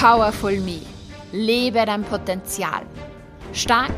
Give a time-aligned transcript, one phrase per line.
[0.00, 0.80] Powerful Me.
[1.30, 2.86] Lebe dein Potenzial.
[3.52, 3.92] Stark,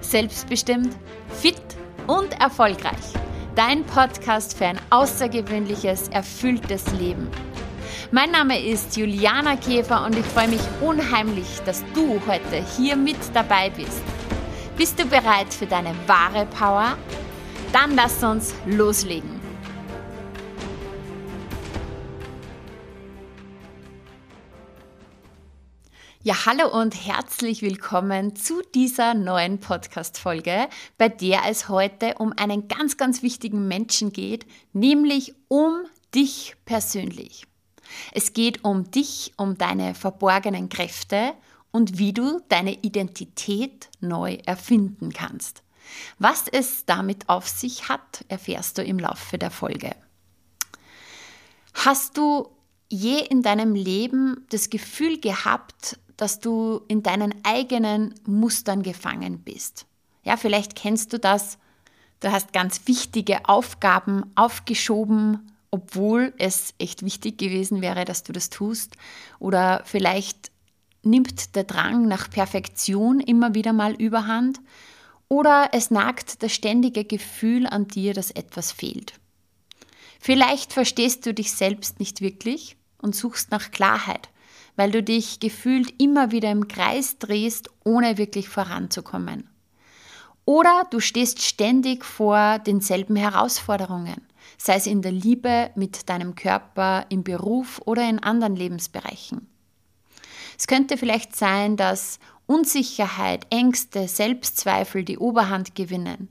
[0.00, 0.96] selbstbestimmt,
[1.28, 1.62] fit
[2.08, 3.14] und erfolgreich.
[3.54, 7.28] Dein Podcast für ein außergewöhnliches, erfülltes Leben.
[8.10, 13.18] Mein Name ist Juliana Käfer und ich freue mich unheimlich, dass du heute hier mit
[13.32, 14.02] dabei bist.
[14.76, 16.98] Bist du bereit für deine wahre Power?
[17.72, 19.33] Dann lass uns loslegen.
[26.26, 32.66] Ja, hallo und herzlich willkommen zu dieser neuen Podcast-Folge, bei der es heute um einen
[32.66, 35.84] ganz, ganz wichtigen Menschen geht, nämlich um
[36.14, 37.46] dich persönlich.
[38.12, 41.34] Es geht um dich, um deine verborgenen Kräfte
[41.70, 45.62] und wie du deine Identität neu erfinden kannst.
[46.18, 49.94] Was es damit auf sich hat, erfährst du im Laufe der Folge.
[51.74, 52.48] Hast du
[52.88, 59.86] je in deinem Leben das Gefühl gehabt, dass du in deinen eigenen Mustern gefangen bist.
[60.22, 61.58] Ja, vielleicht kennst du das.
[62.20, 68.48] Du hast ganz wichtige Aufgaben aufgeschoben, obwohl es echt wichtig gewesen wäre, dass du das
[68.48, 68.96] tust.
[69.38, 70.50] Oder vielleicht
[71.02, 74.60] nimmt der Drang nach Perfektion immer wieder mal überhand.
[75.28, 79.14] Oder es nagt das ständige Gefühl an dir, dass etwas fehlt.
[80.20, 84.30] Vielleicht verstehst du dich selbst nicht wirklich und suchst nach Klarheit
[84.76, 89.48] weil du dich gefühlt immer wieder im Kreis drehst, ohne wirklich voranzukommen.
[90.44, 94.20] Oder du stehst ständig vor denselben Herausforderungen,
[94.58, 99.48] sei es in der Liebe, mit deinem Körper, im Beruf oder in anderen Lebensbereichen.
[100.58, 106.28] Es könnte vielleicht sein, dass Unsicherheit, Ängste, Selbstzweifel die Oberhand gewinnen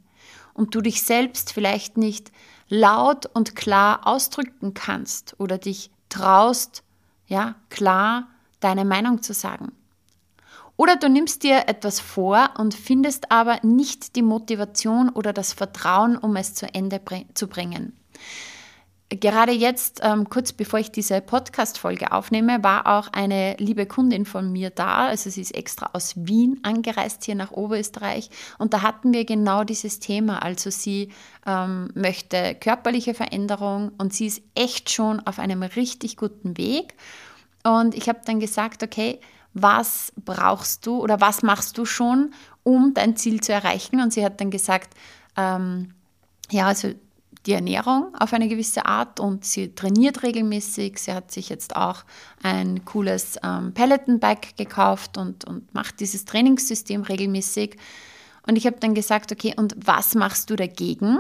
[0.54, 2.32] und du dich selbst vielleicht nicht
[2.70, 6.84] laut und klar ausdrücken kannst oder dich traust,
[7.28, 8.28] ja, klar
[8.64, 9.72] deine Meinung zu sagen.
[10.76, 16.18] Oder du nimmst dir etwas vor und findest aber nicht die Motivation oder das Vertrauen,
[16.18, 17.00] um es zu Ende
[17.36, 17.94] zu bringen.
[19.20, 24.52] Gerade jetzt, ähm, kurz bevor ich diese Podcast-Folge aufnehme, war auch eine liebe Kundin von
[24.52, 25.08] mir da.
[25.08, 28.32] Also sie ist extra aus Wien angereist hier nach Oberösterreich.
[28.58, 30.42] Und da hatten wir genau dieses Thema.
[30.42, 31.10] Also sie
[31.46, 36.96] ähm, möchte körperliche Veränderung und sie ist echt schon auf einem richtig guten Weg.
[37.64, 39.20] Und ich habe dann gesagt, okay,
[39.54, 44.02] was brauchst du oder was machst du schon, um dein Ziel zu erreichen?
[44.02, 44.94] Und sie hat dann gesagt,
[45.38, 45.94] ähm,
[46.50, 46.94] ja, also
[47.46, 50.98] die Ernährung auf eine gewisse Art und sie trainiert regelmäßig.
[50.98, 52.04] Sie hat sich jetzt auch
[52.42, 57.78] ein cooles ähm, Peloton-Bike gekauft und, und macht dieses Trainingssystem regelmäßig.
[58.48, 61.20] Und ich habe dann gesagt, okay, und was machst du dagegen?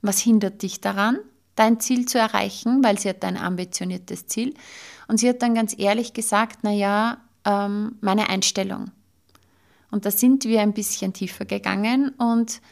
[0.00, 1.18] Was hindert dich daran,
[1.54, 2.82] dein Ziel zu erreichen?
[2.82, 4.54] Weil sie hat ein ambitioniertes Ziel.
[5.08, 8.90] Und sie hat dann ganz ehrlich gesagt, naja, ähm, meine Einstellung.
[9.90, 12.62] Und da sind wir ein bisschen tiefer gegangen und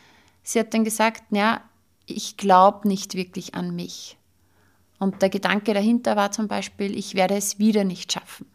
[0.42, 1.60] sie hat dann gesagt, naja,
[2.06, 4.16] ich glaube nicht wirklich an mich.
[4.98, 8.47] Und der Gedanke dahinter war zum Beispiel, ich werde es wieder nicht schaffen.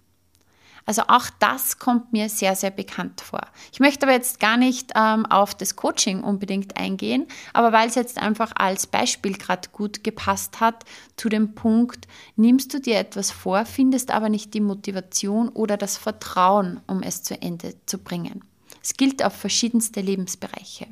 [0.86, 3.42] Also auch das kommt mir sehr, sehr bekannt vor.
[3.72, 7.96] Ich möchte aber jetzt gar nicht ähm, auf das Coaching unbedingt eingehen, aber weil es
[7.96, 10.84] jetzt einfach als Beispiel gerade gut gepasst hat
[11.18, 15.98] zu dem Punkt, nimmst du dir etwas vor, findest aber nicht die Motivation oder das
[15.98, 18.44] Vertrauen, um es zu Ende zu bringen.
[18.84, 20.88] Es gilt auf verschiedenste Lebensbereiche.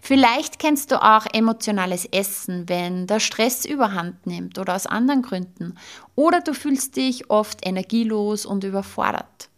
[0.00, 5.76] Vielleicht kennst du auch emotionales Essen, wenn der Stress überhand nimmt oder aus anderen Gründen.
[6.16, 9.48] Oder du fühlst dich oft energielos und überfordert.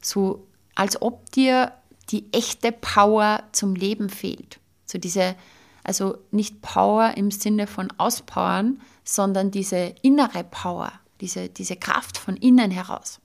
[0.00, 1.72] So als ob dir
[2.10, 4.60] die echte Power zum Leben fehlt.
[4.86, 5.34] So diese,
[5.82, 12.36] also nicht Power im Sinne von auspowern, sondern diese innere Power, diese, diese Kraft von
[12.36, 13.20] innen heraus.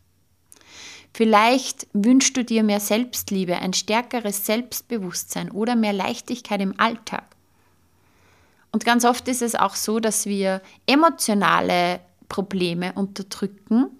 [1.14, 7.26] Vielleicht wünschst du dir mehr Selbstliebe, ein stärkeres Selbstbewusstsein oder mehr Leichtigkeit im Alltag.
[8.72, 13.92] Und ganz oft ist es auch so, dass wir emotionale Probleme unterdrücken,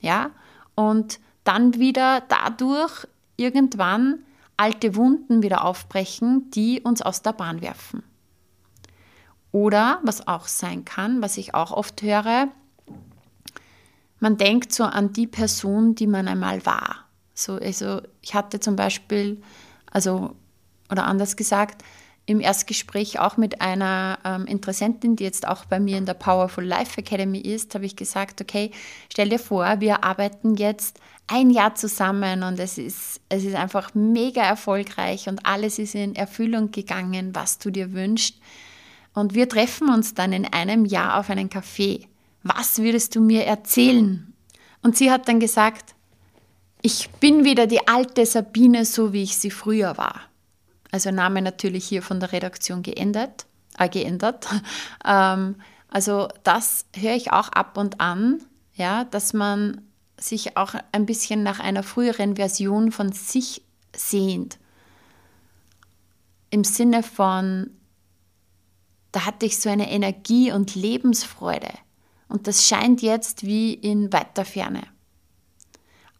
[0.00, 0.30] ja,
[0.74, 3.06] und dann wieder dadurch
[3.36, 4.18] irgendwann
[4.58, 8.02] alte Wunden wieder aufbrechen, die uns aus der Bahn werfen.
[9.52, 12.48] Oder was auch sein kann, was ich auch oft höre,
[14.20, 17.06] man denkt so an die Person, die man einmal war.
[17.34, 19.40] So, also ich hatte zum Beispiel,
[19.90, 20.36] also,
[20.90, 21.82] oder anders gesagt,
[22.26, 26.64] im Erstgespräch auch mit einer ähm, Interessentin, die jetzt auch bei mir in der Powerful
[26.64, 28.70] Life Academy ist, habe ich gesagt, okay,
[29.10, 33.94] stell dir vor, wir arbeiten jetzt ein Jahr zusammen und es ist, es ist einfach
[33.94, 38.36] mega erfolgreich und alles ist in Erfüllung gegangen, was du dir wünschst.
[39.12, 42.06] Und wir treffen uns dann in einem Jahr auf einen Café
[42.42, 44.32] was würdest du mir erzählen?
[44.82, 45.94] Und sie hat dann gesagt,
[46.82, 50.22] ich bin wieder die alte Sabine, so wie ich sie früher war.
[50.90, 53.46] Also Name natürlich hier von der Redaktion geändert.
[53.78, 54.46] Äh, geändert.
[55.04, 55.56] ähm,
[55.88, 58.42] also das höre ich auch ab und an,
[58.74, 59.82] ja, dass man
[60.18, 63.62] sich auch ein bisschen nach einer früheren Version von sich
[63.94, 64.58] sehnt.
[66.50, 67.70] Im Sinne von,
[69.12, 71.70] da hatte ich so eine Energie und Lebensfreude.
[72.30, 74.84] Und das scheint jetzt wie in weiter Ferne.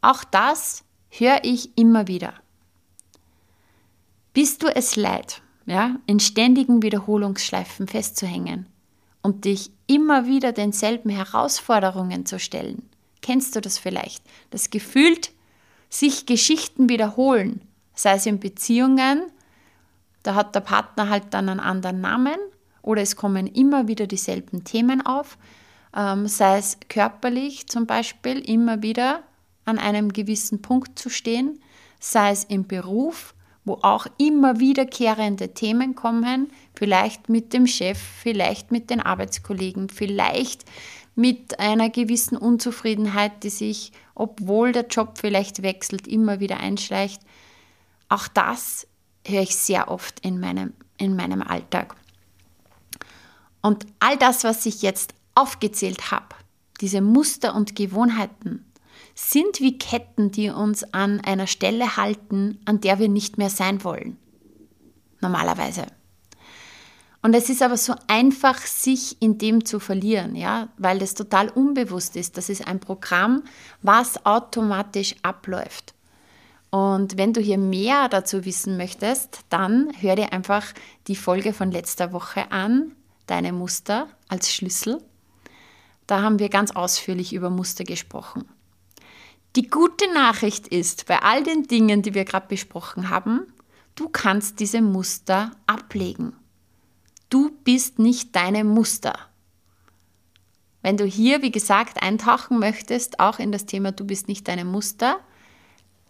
[0.03, 2.35] Auch das höre ich immer wieder.
[4.33, 8.67] Bist du es leid, ja, in ständigen Wiederholungsschleifen festzuhängen
[9.23, 12.89] und dich immer wieder denselben Herausforderungen zu stellen?
[13.23, 14.25] Kennst du das vielleicht?
[14.51, 15.33] Das gefühlt
[15.89, 17.61] sich Geschichten wiederholen,
[17.95, 19.23] sei es in Beziehungen,
[20.23, 22.39] da hat der Partner halt dann einen anderen Namen
[22.83, 25.39] oder es kommen immer wieder dieselben Themen auf,
[25.95, 29.23] ähm, sei es körperlich zum Beispiel immer wieder
[29.65, 31.61] an einem gewissen Punkt zu stehen,
[31.99, 33.35] sei es im Beruf,
[33.65, 40.65] wo auch immer wiederkehrende Themen kommen, vielleicht mit dem Chef, vielleicht mit den Arbeitskollegen, vielleicht
[41.15, 47.21] mit einer gewissen Unzufriedenheit, die sich, obwohl der Job vielleicht wechselt, immer wieder einschleicht.
[48.09, 48.87] Auch das
[49.27, 51.95] höre ich sehr oft in meinem, in meinem Alltag.
[53.61, 56.35] Und all das, was ich jetzt aufgezählt habe,
[56.81, 58.65] diese Muster und Gewohnheiten,
[59.15, 63.85] sind wie Ketten, die uns an einer Stelle halten, an der wir nicht mehr sein
[63.85, 64.17] wollen.
[65.21, 65.87] Normalerweise.
[67.23, 71.49] Und es ist aber so einfach, sich in dem zu verlieren, ja, weil das total
[71.51, 72.39] unbewusst ist.
[72.39, 73.43] Das ist ein Programm,
[73.83, 75.95] was automatisch abläuft.
[76.71, 80.67] Und wenn du hier mehr dazu wissen möchtest, dann hör dir einfach
[81.09, 82.93] die Folge von letzter Woche an,
[83.27, 85.03] deine Muster als Schlüssel.
[86.11, 88.45] Da haben wir ganz ausführlich über Muster gesprochen.
[89.55, 93.47] Die gute Nachricht ist, bei all den Dingen, die wir gerade besprochen haben,
[93.95, 96.35] du kannst diese Muster ablegen.
[97.29, 99.17] Du bist nicht deine Muster.
[100.83, 104.65] Wenn du hier, wie gesagt, eintauchen möchtest, auch in das Thema Du bist nicht deine
[104.65, 105.21] Muster,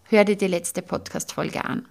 [0.04, 1.86] hör dir die letzte Podcast-Folge an.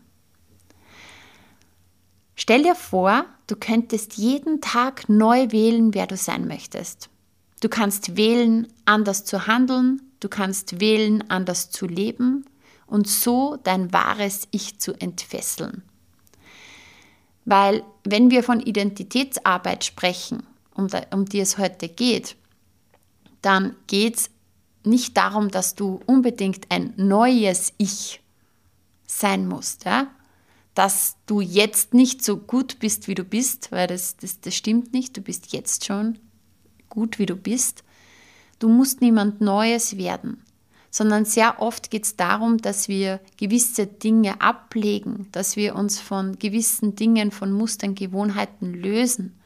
[2.34, 7.12] Stell dir vor, du könntest jeden Tag neu wählen, wer du sein möchtest.
[7.60, 12.46] Du kannst wählen, anders zu handeln, du kannst wählen, anders zu leben
[12.88, 15.84] und so dein wahres Ich zu entfesseln.
[17.46, 22.36] Weil wenn wir von Identitätsarbeit sprechen, um, um die es heute geht,
[23.42, 24.30] dann geht es
[24.84, 28.22] nicht darum, dass du unbedingt ein neues Ich
[29.06, 30.08] sein musst, ja?
[30.76, 34.94] dass du jetzt nicht so gut bist, wie du bist, weil das, das, das stimmt
[34.94, 36.20] nicht, du bist jetzt schon
[36.90, 37.84] gut, wie du bist.
[38.60, 40.44] Du musst niemand Neues werden,
[40.92, 46.38] sondern sehr oft geht es darum, dass wir gewisse Dinge ablegen, dass wir uns von
[46.40, 49.40] gewissen Dingen, von Mustern, Gewohnheiten lösen,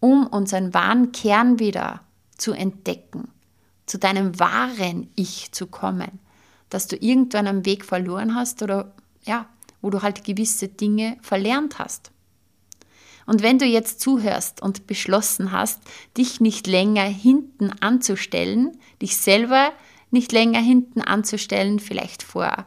[0.00, 2.02] um unseren wahren Kern wieder
[2.36, 3.28] zu entdecken,
[3.86, 6.20] zu deinem wahren Ich zu kommen,
[6.70, 8.94] dass du irgendwann am Weg verloren hast oder
[9.24, 9.46] ja,
[9.80, 12.12] wo du halt gewisse Dinge verlernt hast.
[13.28, 15.82] Und wenn du jetzt zuhörst und beschlossen hast,
[16.16, 19.72] dich nicht länger hinten anzustellen, dich selber
[20.10, 22.64] nicht länger hinten anzustellen, vielleicht vor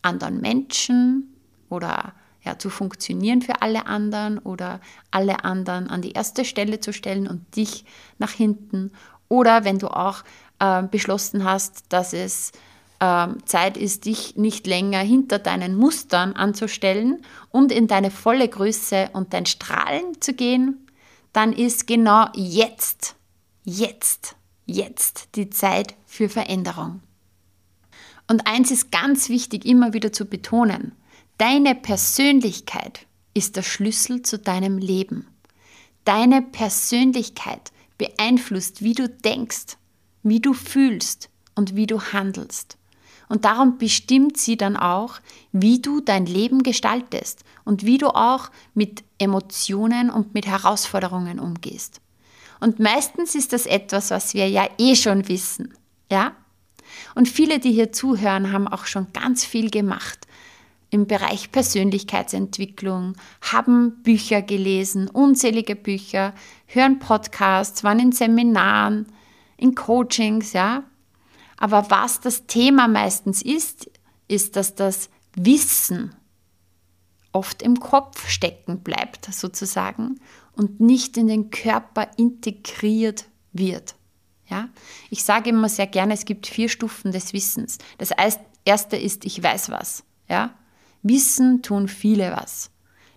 [0.00, 1.34] anderen Menschen
[1.68, 2.12] oder
[2.44, 7.26] ja, zu funktionieren für alle anderen oder alle anderen an die erste Stelle zu stellen
[7.26, 7.84] und dich
[8.18, 8.92] nach hinten.
[9.26, 10.22] Oder wenn du auch
[10.60, 12.52] äh, beschlossen hast, dass es
[13.00, 19.32] Zeit ist, dich nicht länger hinter deinen Mustern anzustellen und in deine volle Größe und
[19.32, 20.88] dein Strahlen zu gehen,
[21.32, 23.14] dann ist genau jetzt,
[23.62, 24.34] jetzt,
[24.66, 27.00] jetzt die Zeit für Veränderung.
[28.26, 30.92] Und eins ist ganz wichtig immer wieder zu betonen,
[31.38, 35.28] deine Persönlichkeit ist der Schlüssel zu deinem Leben.
[36.04, 39.76] Deine Persönlichkeit beeinflusst, wie du denkst,
[40.24, 42.76] wie du fühlst und wie du handelst.
[43.28, 45.20] Und darum bestimmt sie dann auch,
[45.52, 52.00] wie du dein Leben gestaltest und wie du auch mit Emotionen und mit Herausforderungen umgehst.
[52.60, 55.74] Und meistens ist das etwas, was wir ja eh schon wissen.
[56.10, 56.32] Ja?
[57.14, 60.26] Und viele, die hier zuhören, haben auch schon ganz viel gemacht
[60.90, 66.32] im Bereich Persönlichkeitsentwicklung, haben Bücher gelesen, unzählige Bücher,
[66.66, 69.06] hören Podcasts, waren in Seminaren,
[69.58, 70.84] in Coachings, ja.
[71.58, 73.90] Aber was das Thema meistens ist,
[74.28, 76.14] ist, dass das Wissen
[77.32, 80.20] oft im Kopf stecken bleibt, sozusagen,
[80.52, 83.94] und nicht in den Körper integriert wird.
[84.48, 84.68] Ja?
[85.10, 87.78] Ich sage immer sehr gerne, es gibt vier Stufen des Wissens.
[87.98, 88.10] Das
[88.64, 90.04] erste ist, ich weiß was.
[90.28, 90.54] Ja?
[91.02, 92.70] Wissen tun viele was.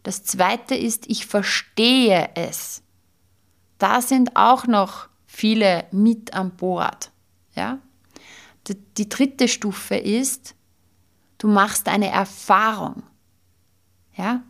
[0.03, 2.81] Das zweite ist, ich verstehe es.
[3.77, 7.11] Da sind auch noch viele mit an Bord.
[7.55, 7.79] Ja?
[8.97, 10.55] Die, dritte Stufe ist,
[11.37, 13.03] du machst eine Erfahrung.
[14.15, 14.43] Ja?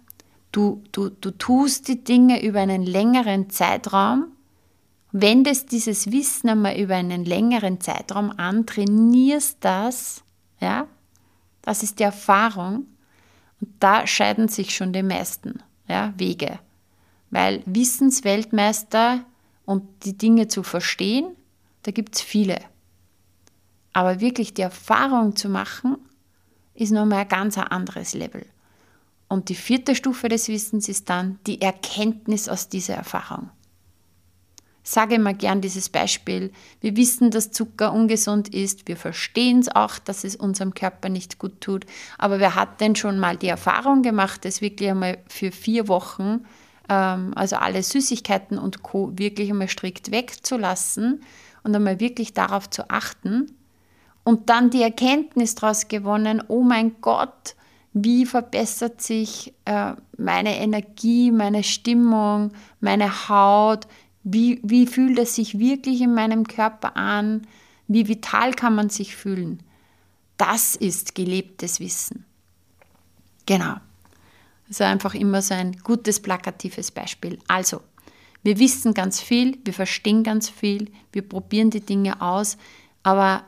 [0.52, 4.28] Du, du, du tust die Dinge über einen längeren Zeitraum,
[5.12, 10.24] wendest dieses Wissen einmal über einen längeren Zeitraum an, trainierst das,
[10.60, 10.88] ja,
[11.62, 12.88] das ist die Erfahrung
[13.60, 16.60] und da scheiden sich schon die meisten ja, Wege,
[17.30, 19.24] weil Wissensweltmeister
[19.66, 21.36] und die Dinge zu verstehen,
[21.84, 22.60] da gibt es viele.
[23.94, 25.98] Aber wirklich die Erfahrung zu machen,
[26.74, 28.46] ist nochmal ein ganz anderes Level.
[29.28, 33.50] Und die vierte Stufe des Wissens ist dann die Erkenntnis aus dieser Erfahrung.
[34.84, 36.52] Sage immer gern dieses Beispiel.
[36.80, 38.88] Wir wissen, dass Zucker ungesund ist.
[38.88, 41.86] Wir verstehen es auch, dass es unserem Körper nicht gut tut.
[42.18, 46.46] Aber wer hat denn schon mal die Erfahrung gemacht, das wirklich einmal für vier Wochen,
[46.90, 49.12] ähm, also alle Süßigkeiten und Co.
[49.18, 51.22] wirklich einmal strikt wegzulassen
[51.64, 53.52] und einmal wirklich darauf zu achten
[54.24, 57.56] und dann die Erkenntnis daraus gewonnen, oh mein Gott,
[57.94, 63.88] wie verbessert sich äh, meine Energie, meine Stimmung, meine Haut,
[64.24, 67.48] wie, wie fühlt es sich wirklich in meinem Körper an,
[67.88, 69.62] wie vital kann man sich fühlen.
[70.38, 72.26] Das ist gelebtes Wissen.
[73.46, 73.76] Genau.
[74.68, 77.40] Das ist einfach immer so ein gutes plakatives Beispiel.
[77.48, 77.82] Also,
[78.44, 82.58] wir wissen ganz viel, wir verstehen ganz viel, wir probieren die Dinge aus,
[83.04, 83.44] aber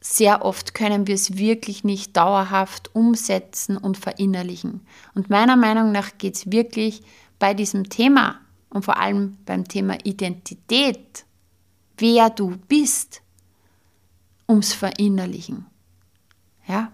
[0.00, 4.80] sehr oft können wir es wirklich nicht dauerhaft umsetzen und verinnerlichen.
[5.14, 7.02] Und meiner Meinung nach geht es wirklich
[7.38, 8.40] bei diesem Thema
[8.70, 11.26] und vor allem beim Thema Identität,
[11.98, 13.20] wer du bist,
[14.48, 15.66] ums Verinnerlichen.
[16.66, 16.90] Ja?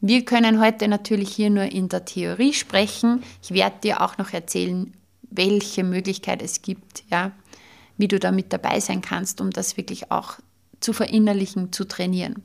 [0.00, 3.22] Wir können heute natürlich hier nur in der Theorie sprechen.
[3.42, 4.92] Ich werde dir auch noch erzählen,
[5.30, 7.32] welche Möglichkeit es gibt, ja,
[7.98, 10.38] wie du da mit dabei sein kannst, um das wirklich auch
[10.80, 12.42] zu verinnerlichen, zu trainieren.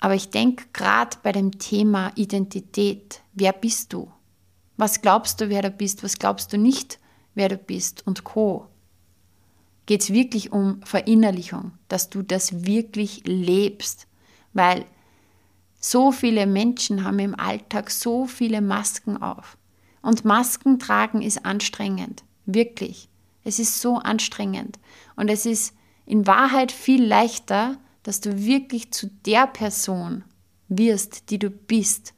[0.00, 4.10] Aber ich denke gerade bei dem Thema Identität, wer bist du?
[4.76, 6.02] Was glaubst du, wer du bist?
[6.02, 6.98] Was glaubst du nicht,
[7.34, 8.06] wer du bist?
[8.06, 8.66] Und co.
[9.86, 14.06] Geht es wirklich um Verinnerlichung, dass du das wirklich lebst?
[14.52, 14.86] Weil
[15.80, 19.56] so viele Menschen haben im Alltag so viele Masken auf.
[20.02, 22.24] Und Masken tragen ist anstrengend.
[22.46, 23.08] Wirklich.
[23.42, 24.78] Es ist so anstrengend.
[25.16, 25.74] Und es ist
[26.06, 30.24] in Wahrheit viel leichter, dass du wirklich zu der Person
[30.68, 32.14] wirst, die du bist,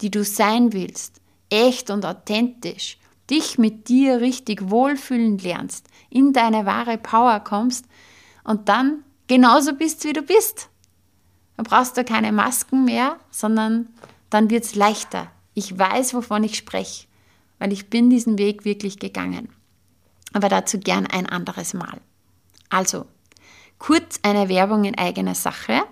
[0.00, 1.20] die du sein willst,
[1.50, 2.98] echt und authentisch,
[3.30, 7.84] dich mit dir richtig wohlfühlen lernst, in deine wahre Power kommst
[8.44, 10.70] und dann genauso bist, wie du bist.
[11.56, 13.88] Dann brauchst du keine Masken mehr, sondern
[14.30, 15.30] dann wird es leichter.
[15.54, 17.06] Ich weiß, wovon ich spreche,
[17.58, 19.48] weil ich bin diesen Weg wirklich gegangen.
[20.32, 22.00] Aber dazu gern ein anderes Mal.
[22.70, 23.06] Also,
[23.78, 25.82] Kurz eine Werbung in eigener Sache.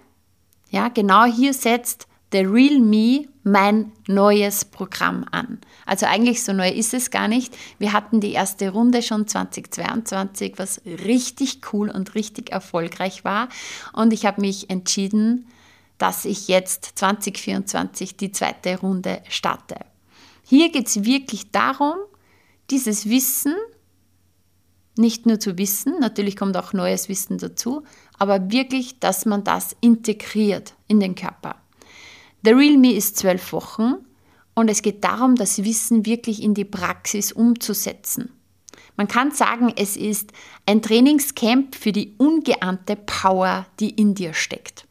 [0.70, 5.60] Ja, genau hier setzt The Real Me mein neues Programm an.
[5.86, 7.56] Also eigentlich so neu ist es gar nicht.
[7.78, 13.48] Wir hatten die erste Runde schon 2022, was richtig cool und richtig erfolgreich war.
[13.92, 15.46] Und ich habe mich entschieden,
[15.98, 19.76] dass ich jetzt 2024 die zweite Runde starte.
[20.42, 21.94] Hier geht es wirklich darum,
[22.70, 23.54] dieses Wissen
[24.98, 27.82] nicht nur zu wissen, natürlich kommt auch neues Wissen dazu,
[28.18, 31.56] aber wirklich, dass man das integriert in den Körper.
[32.44, 33.96] The Real Me ist zwölf Wochen
[34.54, 38.30] und es geht darum, das Wissen wirklich in die Praxis umzusetzen.
[38.96, 40.32] Man kann sagen, es ist
[40.64, 44.85] ein Trainingscamp für die ungeahnte Power, die in dir steckt.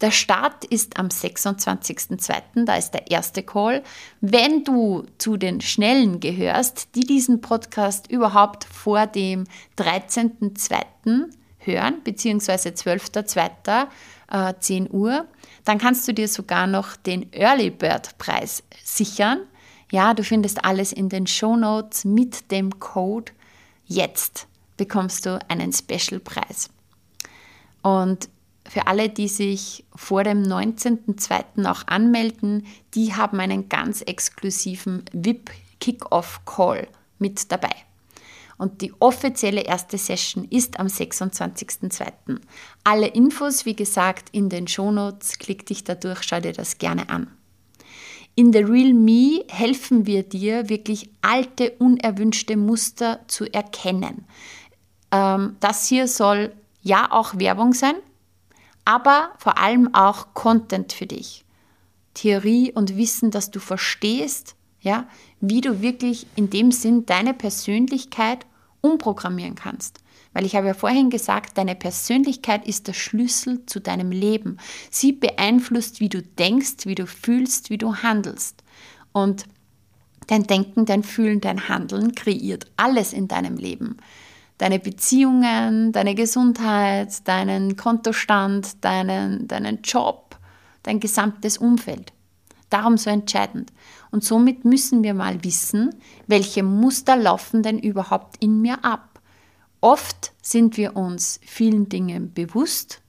[0.00, 3.82] Der Start ist am 26.02., da ist der erste Call.
[4.20, 9.44] Wenn du zu den Schnellen gehörst, die diesen Podcast überhaupt vor dem
[9.76, 11.30] 13.02.
[11.58, 13.88] hören, beziehungsweise 12.02.
[14.60, 15.26] 10 äh, Uhr,
[15.64, 19.40] dann kannst du dir sogar noch den Early Bird Preis sichern.
[19.90, 23.32] Ja, du findest alles in den Show Notes mit dem Code
[23.86, 26.70] jetzt bekommst du einen Special Preis.
[27.82, 28.28] Und
[28.68, 31.66] für alle, die sich vor dem 19.02.
[31.66, 37.70] auch anmelden, die haben einen ganz exklusiven VIP Kick-Off Call mit dabei.
[38.58, 42.40] Und die offizielle erste Session ist am 26.02.
[42.82, 45.38] Alle Infos, wie gesagt, in den Shownotes.
[45.38, 47.28] Klick dich da durch, schau dir das gerne an.
[48.34, 54.26] In The Real Me helfen wir dir, wirklich alte, unerwünschte Muster zu erkennen
[55.10, 57.94] ähm, das hier soll ja auch Werbung sein,
[58.88, 61.44] aber vor allem auch Content für dich.
[62.14, 65.06] Theorie und Wissen, dass du verstehst, ja,
[65.42, 68.46] wie du wirklich in dem Sinn deine Persönlichkeit
[68.80, 69.98] umprogrammieren kannst.
[70.32, 74.56] Weil ich habe ja vorhin gesagt, deine Persönlichkeit ist der Schlüssel zu deinem Leben.
[74.90, 78.64] Sie beeinflusst, wie du denkst, wie du fühlst, wie du handelst.
[79.12, 79.44] Und
[80.28, 83.98] dein Denken, dein Fühlen, dein Handeln kreiert alles in deinem Leben.
[84.58, 90.36] Deine Beziehungen, deine Gesundheit, deinen Kontostand, deinen, deinen Job,
[90.82, 92.12] dein gesamtes Umfeld.
[92.70, 93.72] Darum so entscheidend.
[94.10, 95.94] Und somit müssen wir mal wissen,
[96.26, 99.20] welche Muster laufen denn überhaupt in mir ab.
[99.80, 103.00] Oft sind wir uns vielen Dingen bewusst,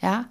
[0.00, 0.26] ja,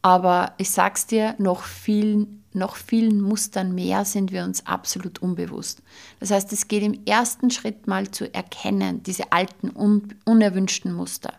[0.00, 5.82] aber ich sag's dir, noch vielen, noch vielen Mustern mehr sind wir uns absolut unbewusst.
[6.20, 11.32] Das heißt, es geht im ersten Schritt mal zu erkennen, diese alten, un unerwünschten Muster.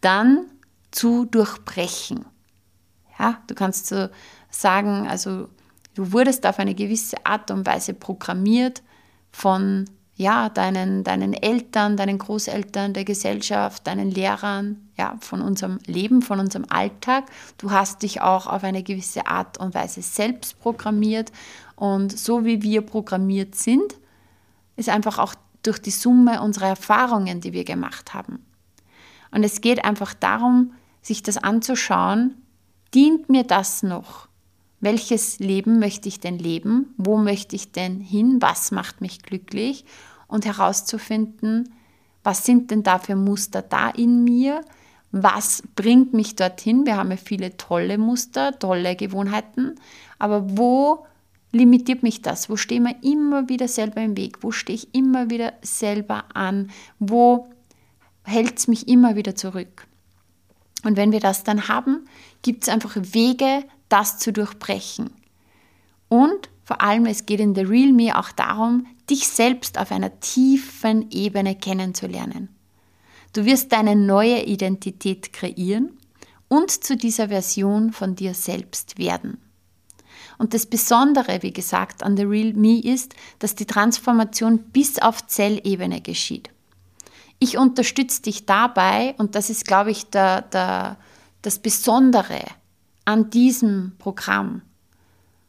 [0.00, 0.46] Dann
[0.90, 2.24] zu durchbrechen.
[3.18, 4.08] Ja, du kannst so
[4.50, 5.48] sagen, also
[5.94, 8.82] du wurdest auf eine gewisse Art und Weise programmiert
[9.32, 16.22] von ja, deinen, deinen Eltern, deinen Großeltern, der Gesellschaft, deinen Lehrern, ja, von unserem Leben,
[16.22, 17.24] von unserem Alltag.
[17.58, 21.32] Du hast dich auch auf eine gewisse Art und Weise selbst programmiert.
[21.74, 23.96] Und so wie wir programmiert sind,
[24.76, 28.44] ist einfach auch durch die Summe unserer Erfahrungen, die wir gemacht haben.
[29.32, 32.40] Und es geht einfach darum, sich das anzuschauen,
[32.94, 34.28] dient mir das noch?
[34.84, 39.84] Welches Leben möchte ich denn leben, wo möchte ich denn hin, was macht mich glücklich
[40.28, 41.74] und herauszufinden,
[42.22, 44.60] was sind denn da für Muster da in mir,
[45.10, 46.86] was bringt mich dorthin.
[46.86, 49.76] Wir haben ja viele tolle Muster, tolle Gewohnheiten,
[50.18, 51.06] aber wo
[51.52, 52.50] limitiert mich das?
[52.50, 54.42] Wo stehe ich immer wieder selber im Weg?
[54.42, 56.70] Wo stehe ich immer wieder selber an?
[56.98, 57.48] Wo
[58.24, 59.86] hält es mich immer wieder zurück?
[60.84, 62.06] Und wenn wir das dann haben,
[62.42, 63.64] gibt es einfach Wege,
[63.94, 65.12] das zu durchbrechen.
[66.08, 70.18] Und vor allem, es geht in The Real Me auch darum, dich selbst auf einer
[70.18, 72.48] tiefen Ebene kennenzulernen.
[73.34, 75.96] Du wirst deine neue Identität kreieren
[76.48, 79.38] und zu dieser Version von dir selbst werden.
[80.38, 85.24] Und das Besondere, wie gesagt, an The Real Me ist, dass die Transformation bis auf
[85.28, 86.50] Zellebene geschieht.
[87.38, 90.96] Ich unterstütze dich dabei und das ist, glaube ich, der, der,
[91.42, 92.40] das Besondere
[93.04, 94.62] an diesem Programm,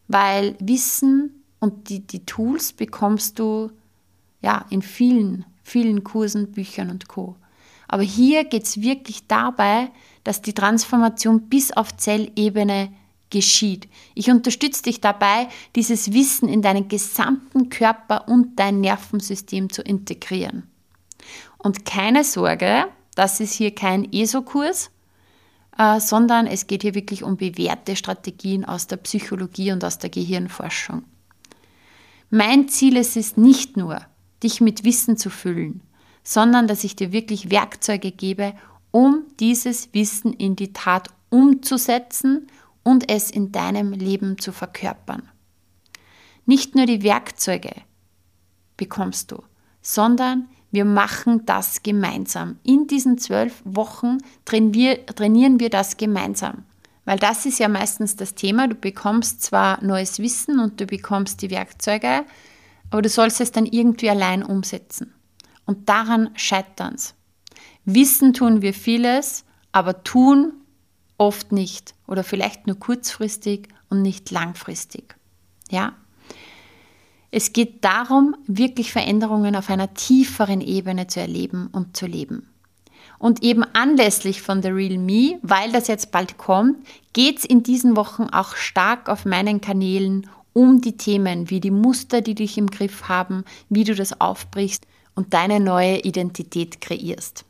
[0.08, 3.72] weil Wissen und die, die Tools bekommst du
[4.42, 7.36] ja in vielen, vielen Kursen, Büchern und Co.
[7.88, 9.90] Aber hier geht es wirklich dabei,
[10.24, 12.92] dass die Transformation bis auf Zellebene
[13.30, 13.88] geschieht.
[14.14, 20.64] Ich unterstütze dich dabei, dieses Wissen in deinen gesamten Körper und dein Nervensystem zu integrieren.
[21.58, 24.92] Und keine Sorge, das ist hier kein ESO-Kurs,
[25.78, 30.10] äh, sondern es geht hier wirklich um bewährte Strategien aus der Psychologie und aus der
[30.10, 31.04] Gehirnforschung.
[32.30, 34.02] Mein Ziel ist es nicht nur,
[34.44, 35.82] dich mit Wissen zu füllen,
[36.24, 38.54] sondern dass ich dir wirklich Werkzeuge gebe,
[38.92, 42.48] um dieses Wissen in die Tat umzusetzen
[42.84, 45.30] und es in deinem Leben zu verkörpern.
[46.46, 47.74] Nicht nur die Werkzeuge
[48.78, 49.44] bekommst du,
[49.82, 52.60] sondern wir machen das gemeinsam.
[52.64, 56.66] In diesen zwölf Wochen trainieren wir das gemeinsam.
[57.06, 58.68] Weil das ist ja meistens das Thema.
[58.68, 62.26] Du bekommst zwar neues Wissen und du bekommst die Werkzeuge,
[62.92, 65.14] aber du sollst es dann irgendwie allein umsetzen.
[65.66, 67.16] Und daran scheitern es.
[67.86, 70.54] Wissen tun wir vieles, aber tun
[71.18, 75.16] oft nicht oder vielleicht nur kurzfristig und nicht langfristig.
[75.70, 75.94] Ja?
[77.32, 82.50] Es geht darum, wirklich Veränderungen auf einer tieferen Ebene zu erleben und zu leben.
[83.18, 87.64] Und eben anlässlich von The Real Me, weil das jetzt bald kommt, geht es in
[87.64, 92.58] diesen Wochen auch stark auf meinen Kanälen um die Themen wie die Muster, die dich
[92.58, 97.46] im Griff haben, wie du das aufbrichst und deine neue Identität kreierst.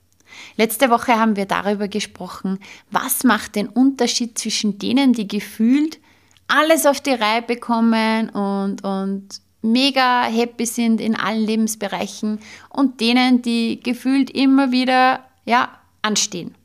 [0.57, 2.59] Letzte Woche haben wir darüber gesprochen,
[2.91, 5.99] was macht den Unterschied zwischen denen, die gefühlt
[6.47, 13.41] alles auf die Reihe bekommen und, und mega happy sind in allen Lebensbereichen und denen,
[13.41, 16.55] die gefühlt immer wieder ja, anstehen.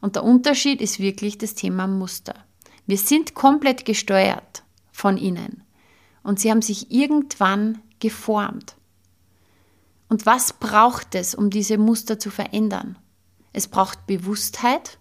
[0.00, 2.34] Und der Unterschied ist wirklich das Thema Muster.
[2.86, 5.62] Wir sind komplett gesteuert von ihnen
[6.22, 8.76] und sie haben sich irgendwann geformt.
[10.08, 12.98] Und was braucht es, um diese Muster zu verändern?
[13.52, 14.98] Es braucht Bewusstheit,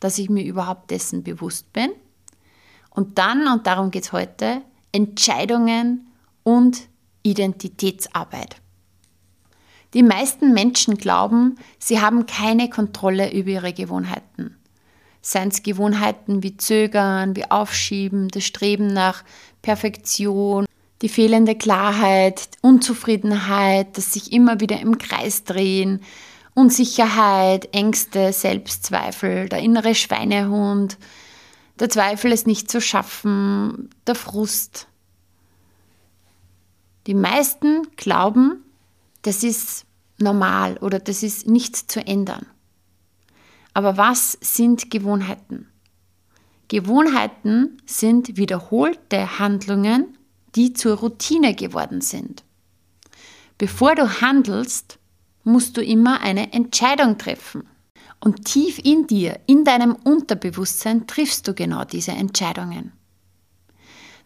[0.00, 1.90] dass ich mir überhaupt dessen bewusst bin.
[2.90, 6.06] Und dann, und darum geht es heute, Entscheidungen
[6.44, 6.88] und
[7.22, 8.56] Identitätsarbeit.
[9.94, 14.56] Die meisten Menschen glauben, sie haben keine Kontrolle über ihre Gewohnheiten.
[15.22, 19.24] Seien es Gewohnheiten wie Zögern, wie Aufschieben, das Streben nach
[19.62, 20.66] Perfektion,
[21.00, 26.00] die fehlende Klarheit, Unzufriedenheit, das sich immer wieder im Kreis drehen,
[26.54, 30.98] Unsicherheit, Ängste, Selbstzweifel, der innere Schweinehund,
[31.80, 34.86] der Zweifel, es nicht zu schaffen, der Frust.
[37.06, 38.64] Die meisten glauben,
[39.22, 39.84] das ist
[40.18, 42.46] normal oder das ist nicht zu ändern.
[43.74, 45.68] Aber was sind Gewohnheiten?
[46.68, 50.16] Gewohnheiten sind wiederholte Handlungen,
[50.54, 52.44] die zur Routine geworden sind.
[53.58, 54.98] Bevor du handelst,
[55.42, 57.68] musst du immer eine Entscheidung treffen.
[58.20, 62.92] Und tief in dir, in deinem Unterbewusstsein, triffst du genau diese Entscheidungen.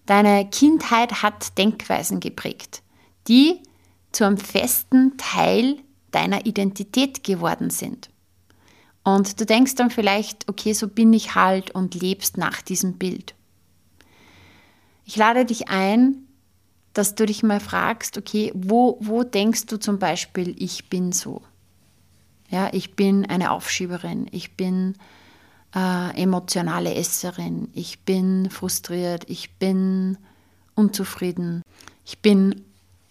[0.09, 2.83] Deine Kindheit hat Denkweisen geprägt,
[3.29, 3.63] die
[4.11, 5.77] zu einem festen Teil
[6.13, 8.09] deiner Identität geworden sind.
[9.05, 13.35] Und du denkst dann vielleicht, okay, so bin ich halt und lebst nach diesem Bild.
[15.05, 16.27] Ich lade dich ein,
[16.95, 21.43] dass du dich mal fragst, okay, wo, wo denkst du zum Beispiel, ich bin so?
[22.49, 24.97] Ja, ich bin eine Aufschieberin, ich bin
[25.75, 30.19] äh, emotionale Esserin, ich bin frustriert, ich bin
[30.75, 31.63] unzufrieden,
[32.05, 32.65] ich bin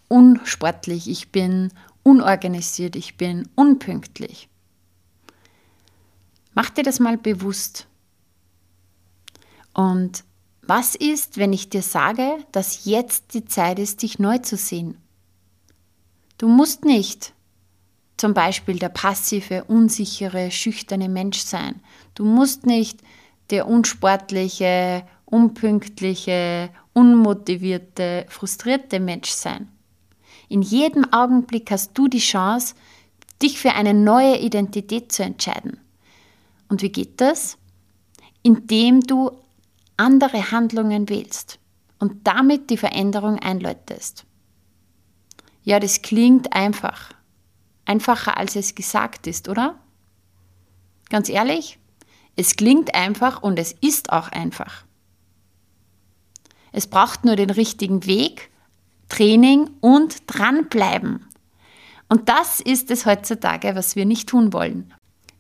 [0.08, 1.72] unsportlich, ich bin
[2.04, 4.50] unorganisiert, ich bin unpünktlich.
[6.54, 7.88] Mach dir das mal bewusst.
[9.74, 10.24] Und
[10.64, 14.98] was ist, wenn ich dir sage, dass jetzt die Zeit ist, dich neu zu sehen?
[16.38, 17.34] Du musst nicht
[18.18, 21.82] zum Beispiel der passive, unsichere, schüchterne Mensch sein.
[22.16, 23.00] Du musst nicht
[23.52, 29.68] der unsportliche, unpünktliche, unmotivierte, frustrierte Mensch sein.
[30.50, 32.76] In jedem Augenblick hast du die Chance,
[33.42, 35.80] dich für eine neue Identität zu entscheiden.
[36.70, 37.58] Und wie geht das?
[38.42, 39.32] Indem du
[39.98, 41.60] andere Handlungen wählst
[42.00, 44.26] und damit die Veränderung einläutest.
[45.64, 47.14] Ja, das klingt einfach.
[47.88, 49.80] Einfacher als es gesagt ist, oder?
[51.10, 51.80] Ganz ehrlich,
[52.36, 54.84] es klingt einfach und es ist auch einfach.
[56.72, 58.52] Es braucht nur den richtigen Weg,
[59.10, 61.26] Training und dranbleiben.
[62.10, 64.94] Und das ist es heutzutage, was wir nicht tun wollen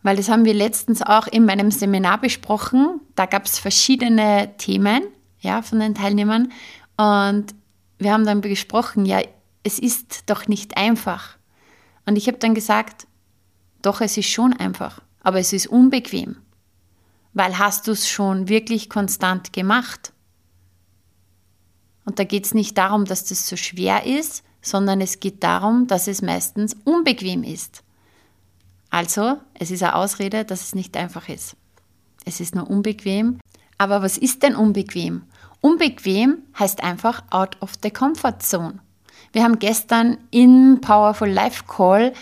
[0.07, 3.01] weil das haben wir letztens auch in meinem Seminar besprochen.
[3.15, 5.03] Da gab es verschiedene Themen
[5.41, 6.53] ja, von den Teilnehmern
[6.95, 7.47] und
[7.99, 9.19] wir haben dann besprochen, ja,
[9.63, 11.37] es ist doch nicht einfach.
[12.07, 13.05] Und ich habe dann gesagt,
[13.81, 16.37] doch, es ist schon einfach, aber es ist unbequem,
[17.33, 20.13] weil hast du es schon wirklich konstant gemacht.
[22.05, 25.87] Und da geht es nicht darum, dass das so schwer ist, sondern es geht darum,
[25.87, 27.83] dass es meistens unbequem ist.
[28.89, 31.57] Also, es ist eine Ausrede, dass es nicht einfach ist.
[32.23, 33.39] Es ist nur unbequem.
[33.77, 35.23] Aber was ist denn unbequem?
[35.59, 38.79] Unbequem heißt einfach out of the comfort zone.
[39.33, 42.13] Wir haben gestern im Powerful Life Call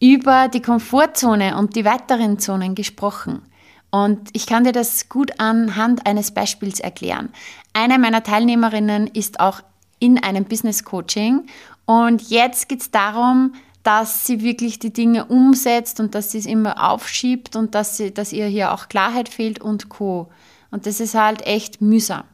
[0.00, 3.42] über die Komfortzone und die weiteren Zonen gesprochen.
[3.90, 7.28] Und ich kann dir das gut anhand eines Beispiels erklären.
[7.72, 9.60] Eine meiner Teilnehmerinnen ist auch
[9.98, 11.46] in einem Business Coaching
[11.86, 16.46] und jetzt geht es darum, dass sie wirklich die Dinge umsetzt und dass sie es
[16.46, 20.30] immer aufschiebt und dass, sie, dass ihr hier auch Klarheit fehlt und Co.
[20.70, 22.24] Und das ist halt echt mühsam.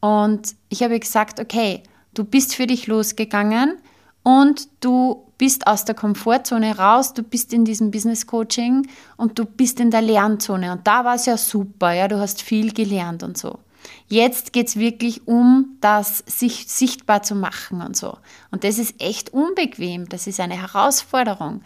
[0.00, 1.82] Und ich habe gesagt, okay,
[2.14, 3.78] du bist für dich losgegangen
[4.22, 9.44] und du bist aus der Komfortzone raus, du bist in diesem Business Coaching und du
[9.44, 10.70] bist in der Lernzone.
[10.72, 13.58] Und da war es ja super, ja, du hast viel gelernt und so.
[14.06, 18.18] Jetzt geht es wirklich um das, sich sichtbar zu machen und so.
[18.52, 21.62] Und das ist echt unbequem, das ist eine Herausforderung.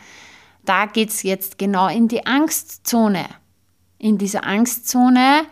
[0.64, 3.26] Da geht es jetzt genau in die Angstzone.
[3.98, 5.42] In dieser Angstzone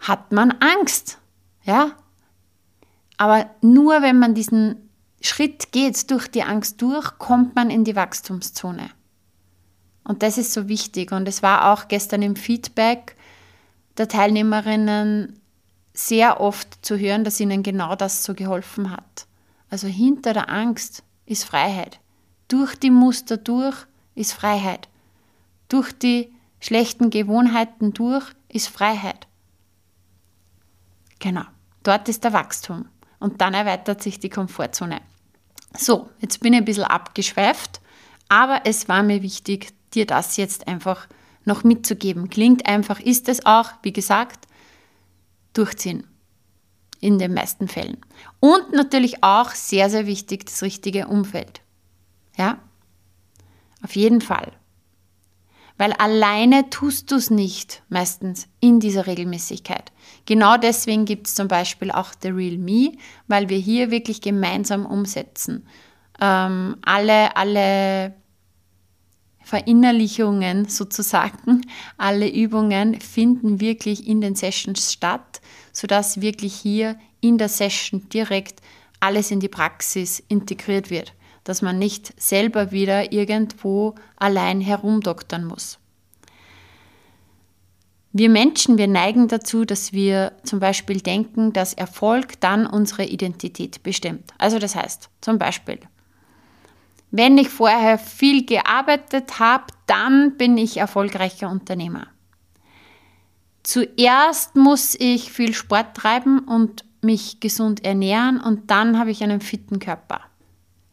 [0.00, 1.18] hat man Angst.
[1.64, 1.92] Ja?
[3.18, 4.88] Aber nur wenn man diesen
[5.20, 8.90] Schritt geht, durch die Angst durch, kommt man in die Wachstumszone.
[10.04, 11.12] Und das ist so wichtig.
[11.12, 13.16] Und es war auch gestern im Feedback
[13.98, 15.40] der Teilnehmerinnen
[15.92, 19.26] sehr oft zu hören, dass ihnen genau das so geholfen hat.
[19.68, 21.98] Also hinter der Angst ist Freiheit.
[22.46, 24.88] Durch die Muster durch ist Freiheit.
[25.68, 29.26] Durch die schlechten Gewohnheiten durch ist Freiheit.
[31.18, 31.44] Genau,
[31.82, 32.86] dort ist der Wachstum.
[33.18, 35.00] Und dann erweitert sich die Komfortzone.
[35.76, 37.80] So, jetzt bin ich ein bisschen abgeschweift,
[38.28, 41.08] aber es war mir wichtig, dir das jetzt einfach
[41.44, 42.30] noch mitzugeben.
[42.30, 44.46] Klingt einfach, ist es auch, wie gesagt,
[45.52, 46.06] durchziehen.
[47.00, 47.98] In den meisten Fällen.
[48.40, 51.60] Und natürlich auch sehr, sehr wichtig, das richtige Umfeld.
[52.36, 52.58] Ja?
[53.82, 54.52] Auf jeden Fall.
[55.78, 59.92] Weil alleine tust du es nicht meistens in dieser Regelmäßigkeit.
[60.26, 62.92] Genau deswegen gibt es zum Beispiel auch The Real Me,
[63.28, 65.66] weil wir hier wirklich gemeinsam umsetzen.
[66.20, 68.14] Ähm, alle, alle
[69.48, 71.62] Verinnerlichungen sozusagen,
[71.96, 75.40] alle Übungen finden wirklich in den Sessions statt,
[75.72, 78.60] sodass wirklich hier in der Session direkt
[79.00, 81.14] alles in die Praxis integriert wird,
[81.44, 85.78] dass man nicht selber wieder irgendwo allein herumdoktern muss.
[88.12, 93.82] Wir Menschen, wir neigen dazu, dass wir zum Beispiel denken, dass Erfolg dann unsere Identität
[93.82, 94.32] bestimmt.
[94.38, 95.78] Also das heißt, zum Beispiel,
[97.10, 102.08] wenn ich vorher viel gearbeitet habe, dann bin ich erfolgreicher Unternehmer.
[103.62, 109.40] Zuerst muss ich viel Sport treiben und mich gesund ernähren und dann habe ich einen
[109.40, 110.20] fitten Körper.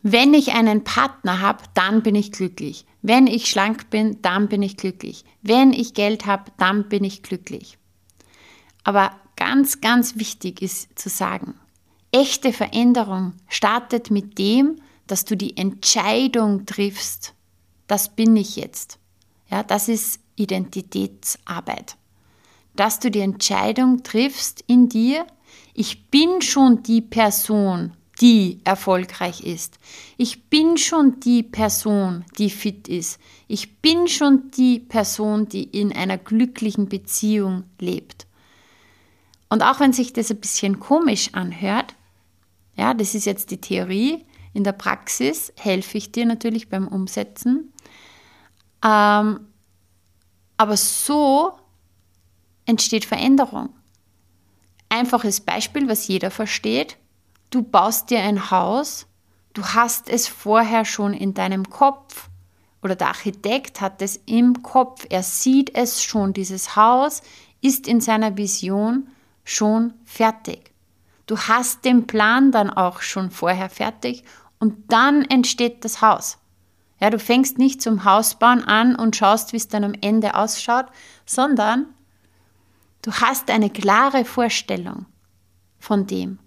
[0.08, 2.86] Wenn ich einen Partner habe, dann bin ich glücklich.
[3.02, 5.26] Wenn ich schlank bin, dann bin ich glücklich.
[5.42, 7.80] Wenn ich Geld habe, dann bin ich glücklich.
[8.84, 11.56] Aber ganz, ganz wichtig ist zu sagen,
[12.12, 14.76] echte Veränderung startet mit dem,
[15.08, 17.34] dass du die Entscheidung triffst,
[17.88, 19.00] das bin ich jetzt.
[19.50, 21.98] Ja, das ist Identitätsarbeit.
[22.76, 25.26] Dass du die Entscheidung triffst in dir,
[25.74, 29.78] ich bin schon die Person, die erfolgreich ist.
[30.18, 33.20] Ich bin schon die Person, die fit ist.
[33.48, 38.26] Ich bin schon die Person, die in einer glücklichen Beziehung lebt.
[39.50, 41.96] Und auch wenn sich das ein bisschen komisch anhört,
[42.76, 47.74] ja, das ist jetzt die Theorie, in der Praxis helfe ich dir natürlich beim Umsetzen.
[48.84, 49.42] Ähm,
[50.58, 51.52] aber so
[52.66, 53.70] entsteht Veränderung.
[54.90, 56.98] Einfaches Beispiel, was jeder versteht.
[57.56, 59.08] Du baust dir ein Haus,
[59.54, 62.28] du hast es vorher schon in deinem Kopf
[62.84, 67.22] oder der Architekt hat es im Kopf, er sieht es schon, dieses Haus
[67.62, 69.08] ist in seiner Vision
[69.46, 70.74] schon fertig.
[71.28, 74.26] Du hast den Plan dann auch schon vorher fertig
[74.60, 76.38] und dann entsteht das Haus.
[77.00, 80.88] Ja, du fängst nicht zum Hausbauen an und schaust, wie es dann am Ende ausschaut,
[81.26, 81.86] sondern
[83.02, 85.06] du hast eine klare Vorstellung
[85.80, 86.40] von dem.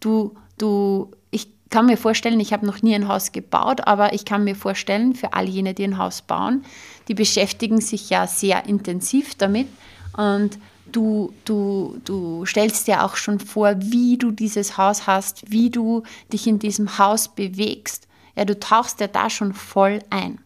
[0.00, 4.24] Du, du, ich kann mir vorstellen, ich habe noch nie ein Haus gebaut, aber ich
[4.24, 6.64] kann mir vorstellen, für all jene, die ein Haus bauen,
[7.08, 9.68] die beschäftigen sich ja sehr intensiv damit
[10.16, 10.58] und
[10.92, 16.02] Du, du, du stellst dir auch schon vor, wie du dieses Haus hast, wie du
[16.32, 18.08] dich in diesem Haus bewegst.
[18.36, 20.40] Ja, du tauchst ja da schon voll ein.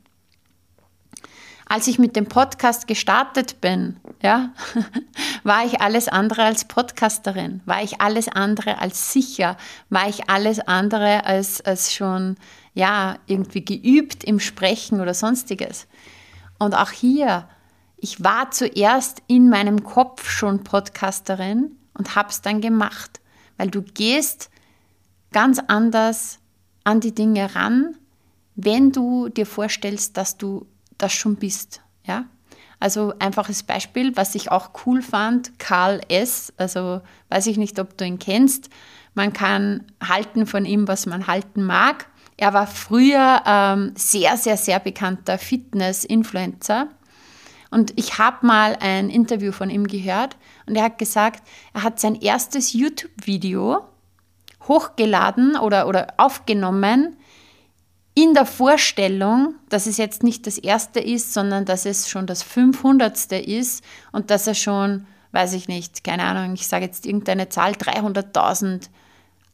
[1.67, 4.53] Als ich mit dem Podcast gestartet bin, ja,
[5.45, 9.57] war ich alles andere als Podcasterin, war ich alles andere als sicher,
[9.89, 12.37] war ich alles andere als, als schon
[12.75, 15.87] ja, irgendwie geübt im Sprechen oder sonstiges.
[16.59, 17.49] Und auch hier
[18.05, 23.23] ich war zuerst in meinem Kopf schon Podcasterin und habe es dann gemacht,
[23.57, 24.51] weil du gehst
[25.33, 26.39] ganz anders
[26.85, 27.97] an die Dinge ran,
[28.57, 30.67] wenn du dir vorstellst, dass du
[30.99, 31.83] das schon bist.
[32.05, 32.27] Ja?
[32.81, 37.97] Also einfaches Beispiel, was ich auch cool fand, Karl S., also weiß ich nicht, ob
[37.97, 38.71] du ihn kennst,
[39.15, 42.07] man kann halten von ihm, was man halten mag.
[42.37, 46.89] Er war früher ähm, sehr, sehr, sehr bekannter Fitness-Influencer
[47.75, 51.99] und ich habe mal ein Interview von ihm gehört und er hat gesagt, er hat
[51.99, 53.85] sein erstes YouTube-Video
[54.69, 57.17] hochgeladen oder, oder aufgenommen
[58.15, 62.43] in der Vorstellung, dass es jetzt nicht das erste ist, sondern dass es schon das
[62.43, 63.33] 500.
[63.33, 67.73] ist und dass er schon, weiß ich nicht, keine Ahnung, ich sage jetzt irgendeine Zahl,
[67.73, 68.89] 300.000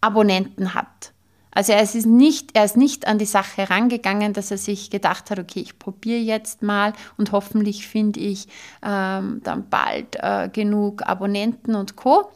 [0.03, 1.13] Abonnenten hat.
[1.53, 5.31] Also er ist nicht, er ist nicht an die Sache herangegangen, dass er sich gedacht
[5.31, 8.47] hat, okay, ich probiere jetzt mal und hoffentlich finde ich
[8.83, 12.31] ähm, dann bald äh, genug Abonnenten und Co.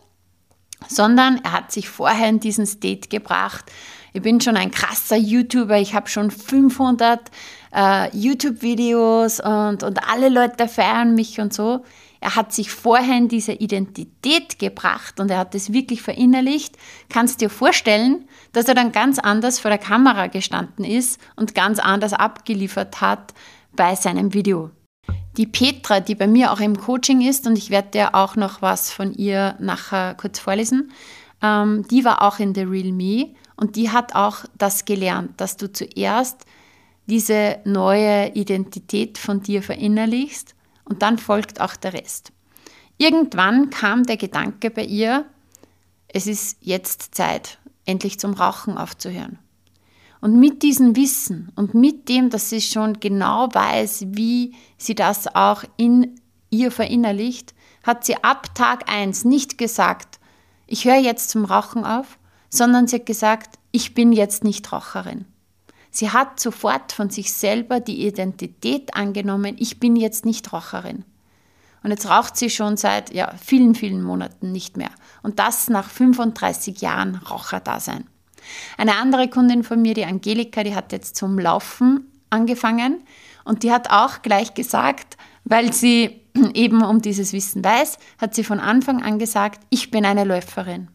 [0.88, 3.70] Sondern er hat sich vorher in diesen State gebracht.
[4.16, 7.32] Ich bin schon ein krasser YouTuber, ich habe schon 500
[7.74, 11.84] äh, YouTube-Videos und, und alle Leute feiern mich und so.
[12.20, 16.76] Er hat sich vorher in diese Identität gebracht und er hat es wirklich verinnerlicht.
[17.08, 21.80] Kannst dir vorstellen, dass er dann ganz anders vor der Kamera gestanden ist und ganz
[21.80, 23.34] anders abgeliefert hat
[23.72, 24.70] bei seinem Video.
[25.36, 28.62] Die Petra, die bei mir auch im Coaching ist, und ich werde dir auch noch
[28.62, 30.92] was von ihr nachher kurz vorlesen,
[31.42, 35.56] ähm, die war auch in The Real Me und die hat auch das gelernt, dass
[35.56, 36.44] du zuerst
[37.06, 42.32] diese neue Identität von dir verinnerlichst und dann folgt auch der Rest.
[42.96, 45.26] Irgendwann kam der Gedanke bei ihr,
[46.08, 49.38] es ist jetzt Zeit, endlich zum Rauchen aufzuhören.
[50.20, 55.34] Und mit diesem Wissen und mit dem, dass sie schon genau weiß, wie sie das
[55.34, 56.18] auch in
[56.50, 60.18] ihr verinnerlicht, hat sie ab Tag 1 nicht gesagt,
[60.66, 62.18] ich höre jetzt zum Rauchen auf,
[62.54, 65.26] sondern sie hat gesagt, ich bin jetzt nicht Raucherin.
[65.90, 71.04] Sie hat sofort von sich selber die Identität angenommen, ich bin jetzt nicht Raucherin.
[71.82, 74.90] Und jetzt raucht sie schon seit ja, vielen, vielen Monaten nicht mehr.
[75.22, 78.06] Und das nach 35 Jahren Raucherdasein.
[78.78, 83.02] Eine andere Kundin von mir, die Angelika, die hat jetzt zum Laufen angefangen
[83.44, 86.22] und die hat auch gleich gesagt, weil sie
[86.54, 90.88] eben um dieses Wissen weiß, hat sie von Anfang an gesagt, ich bin eine Läuferin.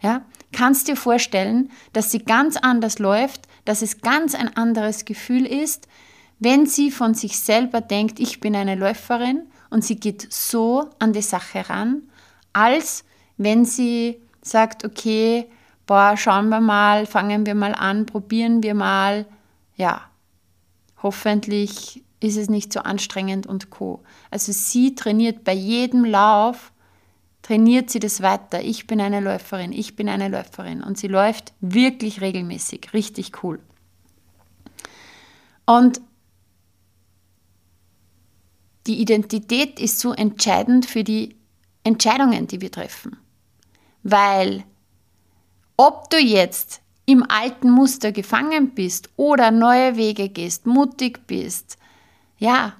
[0.00, 0.24] Ja?
[0.54, 5.88] Kannst dir vorstellen, dass sie ganz anders läuft, dass es ganz ein anderes Gefühl ist,
[6.38, 11.12] wenn sie von sich selber denkt, ich bin eine Läuferin und sie geht so an
[11.12, 12.02] die Sache ran,
[12.52, 13.04] als
[13.36, 15.48] wenn sie sagt, okay,
[15.86, 19.26] boah, schauen wir mal, fangen wir mal an, probieren wir mal,
[19.74, 20.02] ja,
[21.02, 24.04] hoffentlich ist es nicht so anstrengend und co.
[24.30, 26.72] Also sie trainiert bei jedem Lauf
[27.44, 28.62] trainiert sie das weiter.
[28.62, 30.82] Ich bin eine Läuferin, ich bin eine Läuferin.
[30.82, 33.60] Und sie läuft wirklich regelmäßig, richtig cool.
[35.66, 36.00] Und
[38.86, 41.36] die Identität ist so entscheidend für die
[41.84, 43.18] Entscheidungen, die wir treffen.
[44.02, 44.64] Weil
[45.76, 51.76] ob du jetzt im alten Muster gefangen bist oder neue Wege gehst, mutig bist,
[52.38, 52.74] ja,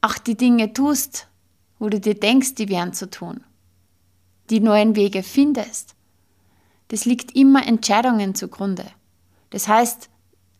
[0.00, 1.26] auch die Dinge tust,
[1.80, 3.42] wo du dir denkst, die wären zu tun
[4.52, 5.94] die neuen Wege findest.
[6.88, 8.84] Das liegt immer Entscheidungen zugrunde.
[9.50, 10.10] Das heißt,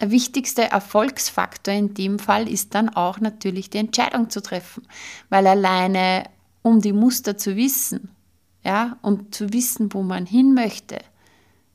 [0.01, 4.83] der wichtigste Erfolgsfaktor in dem Fall ist dann auch natürlich die Entscheidung zu treffen,
[5.29, 6.25] weil alleine
[6.63, 8.11] um die Muster zu wissen,
[8.65, 10.99] ja, und zu wissen, wo man hin möchte,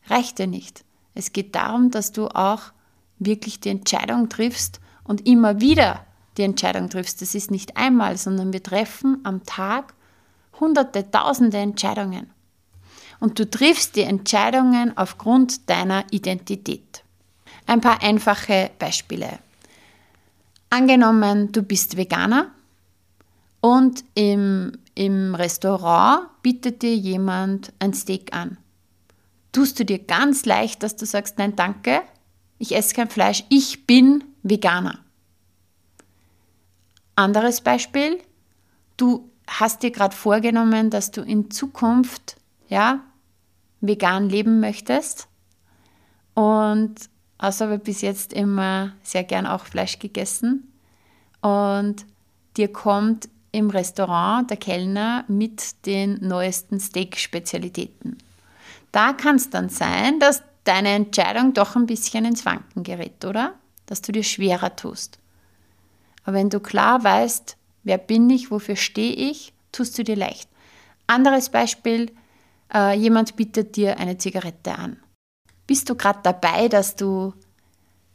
[0.08, 0.84] reicht ja nicht.
[1.14, 2.74] Es geht darum, dass du auch
[3.20, 6.06] wirklich die Entscheidung triffst und immer wieder
[6.38, 7.22] die Entscheidung triffst.
[7.22, 9.94] Das ist nicht einmal, sondern wir treffen am Tag
[10.60, 12.30] hunderte, tausende Entscheidungen.
[13.20, 17.04] Und du triffst die Entscheidungen aufgrund deiner Identität.
[17.66, 19.40] Ein paar einfache Beispiele.
[20.70, 22.52] Angenommen, du bist Veganer
[23.62, 28.58] und im, im Restaurant bietet dir jemand ein Steak an.
[29.52, 32.02] Tust du dir ganz leicht, dass du sagst, nein, danke,
[32.60, 35.00] ich esse kein Fleisch, ich bin Veganer.
[37.16, 38.20] Anderes Beispiel,
[38.98, 42.36] du hast dir gerade vorgenommen, dass du in Zukunft
[42.68, 43.00] ja,
[43.82, 45.28] vegan leben möchtest
[46.34, 46.96] und
[47.40, 50.72] hast aber bis jetzt immer sehr gern auch Fleisch gegessen
[51.42, 52.06] und
[52.58, 58.18] dir kommt im Restaurant der Kellner mit den neuesten Steak-Spezialitäten.
[58.92, 63.54] Da kann es dann sein, dass deine Entscheidung doch ein bisschen ins Wanken gerät, oder?
[63.86, 65.20] Dass du dir schwerer tust.
[66.24, 68.52] Aber wenn du klar weißt, Wer bin ich?
[68.52, 69.54] Wofür stehe ich?
[69.72, 70.50] Tust du dir leicht.
[71.08, 72.12] Anderes Beispiel,
[72.74, 74.98] äh, jemand bietet dir eine Zigarette an.
[75.66, 77.34] Bist du gerade dabei, dass du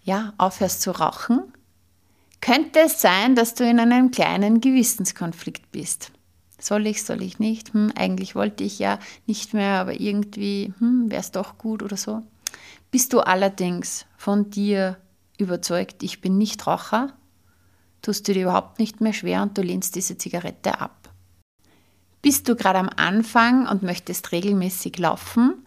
[0.04, 1.52] ja, aufhörst zu rauchen?
[2.40, 6.10] Könnte es sein, dass du in einem kleinen Gewissenskonflikt bist?
[6.58, 7.72] Soll ich, soll ich nicht?
[7.72, 11.96] Hm, eigentlich wollte ich ja nicht mehr, aber irgendwie hm, wäre es doch gut oder
[11.96, 12.22] so.
[12.90, 14.96] Bist du allerdings von dir
[15.38, 17.12] überzeugt, ich bin nicht Raucher?
[18.02, 21.10] Tust du dir überhaupt nicht mehr schwer und du lehnst diese Zigarette ab.
[22.20, 25.66] Bist du gerade am Anfang und möchtest regelmäßig laufen?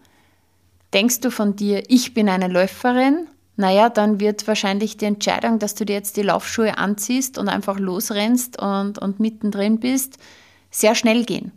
[0.94, 3.28] Denkst du von dir, ich bin eine Läuferin?
[3.58, 7.80] Naja, dann wird wahrscheinlich die Entscheidung, dass du dir jetzt die Laufschuhe anziehst und einfach
[7.80, 10.18] losrennst und, und mittendrin bist,
[10.72, 11.52] sehr schnell gehen.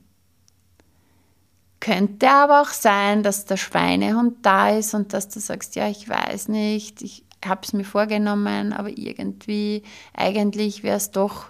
[1.81, 6.09] Könnte aber auch sein, dass der Schweinehund da ist und dass du sagst, ja, ich
[6.09, 9.83] weiß nicht, ich habe es mir vorgenommen, aber irgendwie,
[10.15, 11.47] eigentlich wäre es doch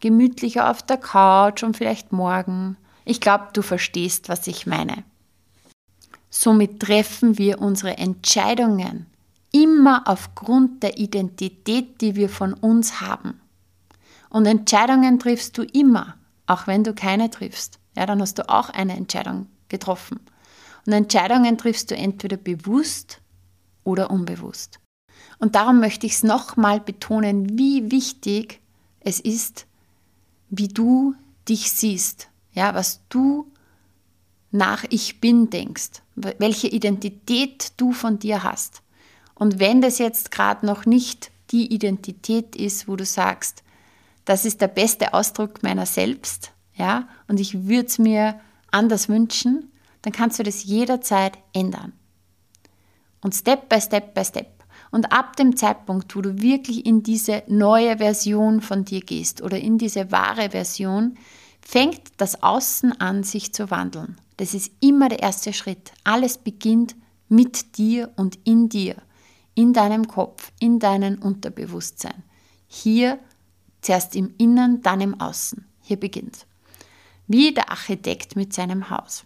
[0.00, 2.76] gemütlicher auf der Couch und vielleicht morgen.
[3.04, 5.04] Ich glaube, du verstehst, was ich meine.
[6.30, 9.06] Somit treffen wir unsere Entscheidungen
[9.50, 13.40] immer aufgrund der Identität, die wir von uns haben.
[14.28, 17.78] Und Entscheidungen triffst du immer, auch wenn du keine triffst.
[17.96, 20.20] Ja, dann hast du auch eine Entscheidung getroffen.
[20.86, 23.20] Und Entscheidungen triffst du entweder bewusst
[23.84, 24.78] oder unbewusst.
[25.38, 28.60] Und darum möchte ich es nochmal betonen, wie wichtig
[29.00, 29.66] es ist,
[30.50, 31.14] wie du
[31.48, 33.50] dich siehst, ja, was du
[34.50, 38.82] nach Ich bin denkst, welche Identität du von dir hast.
[39.34, 43.62] Und wenn das jetzt gerade noch nicht die Identität ist, wo du sagst,
[44.24, 48.40] das ist der beste Ausdruck meiner selbst, ja, und ich würde es mir
[48.70, 49.70] anders wünschen,
[50.02, 51.92] dann kannst du das jederzeit ändern.
[53.20, 54.57] Und Step by Step by Step
[54.90, 59.58] Und ab dem Zeitpunkt, wo du wirklich in diese neue Version von dir gehst oder
[59.58, 61.18] in diese wahre Version,
[61.60, 64.16] fängt das Außen an, sich zu wandeln.
[64.38, 65.92] Das ist immer der erste Schritt.
[66.04, 66.96] Alles beginnt
[67.28, 68.96] mit dir und in dir,
[69.54, 72.22] in deinem Kopf, in deinem Unterbewusstsein.
[72.66, 73.18] Hier
[73.80, 75.66] zuerst im Innen, dann im Außen.
[75.82, 76.46] Hier beginnt.
[77.26, 79.24] Wie der Architekt mit seinem Haus.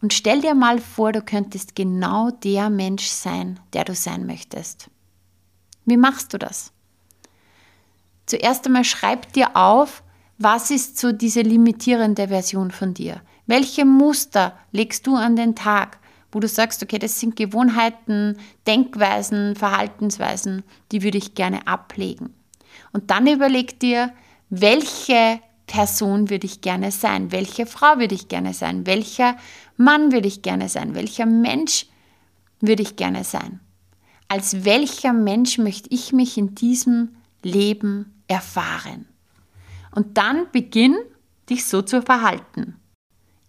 [0.00, 4.90] Und stell dir mal vor, du könntest genau der Mensch sein, der du sein möchtest.
[5.84, 6.72] Wie machst du das?
[8.26, 10.02] Zuerst einmal schreib dir auf,
[10.36, 13.22] was ist so diese limitierende Version von dir?
[13.46, 15.98] Welche Muster legst du an den Tag,
[16.30, 18.36] wo du sagst, okay, das sind Gewohnheiten,
[18.66, 22.34] Denkweisen, Verhaltensweisen, die würde ich gerne ablegen.
[22.92, 24.12] Und dann überleg dir,
[24.50, 27.30] welche Person würde ich gerne sein?
[27.30, 28.86] Welche Frau würde ich gerne sein?
[28.86, 29.36] Welcher
[29.76, 30.96] Mann würde ich gerne sein?
[30.96, 31.86] Welcher Mensch
[32.60, 33.60] würde ich gerne sein?
[34.26, 39.06] Als welcher Mensch möchte ich mich in diesem Leben erfahren?
[39.94, 40.96] Und dann beginn
[41.48, 42.76] dich so zu verhalten.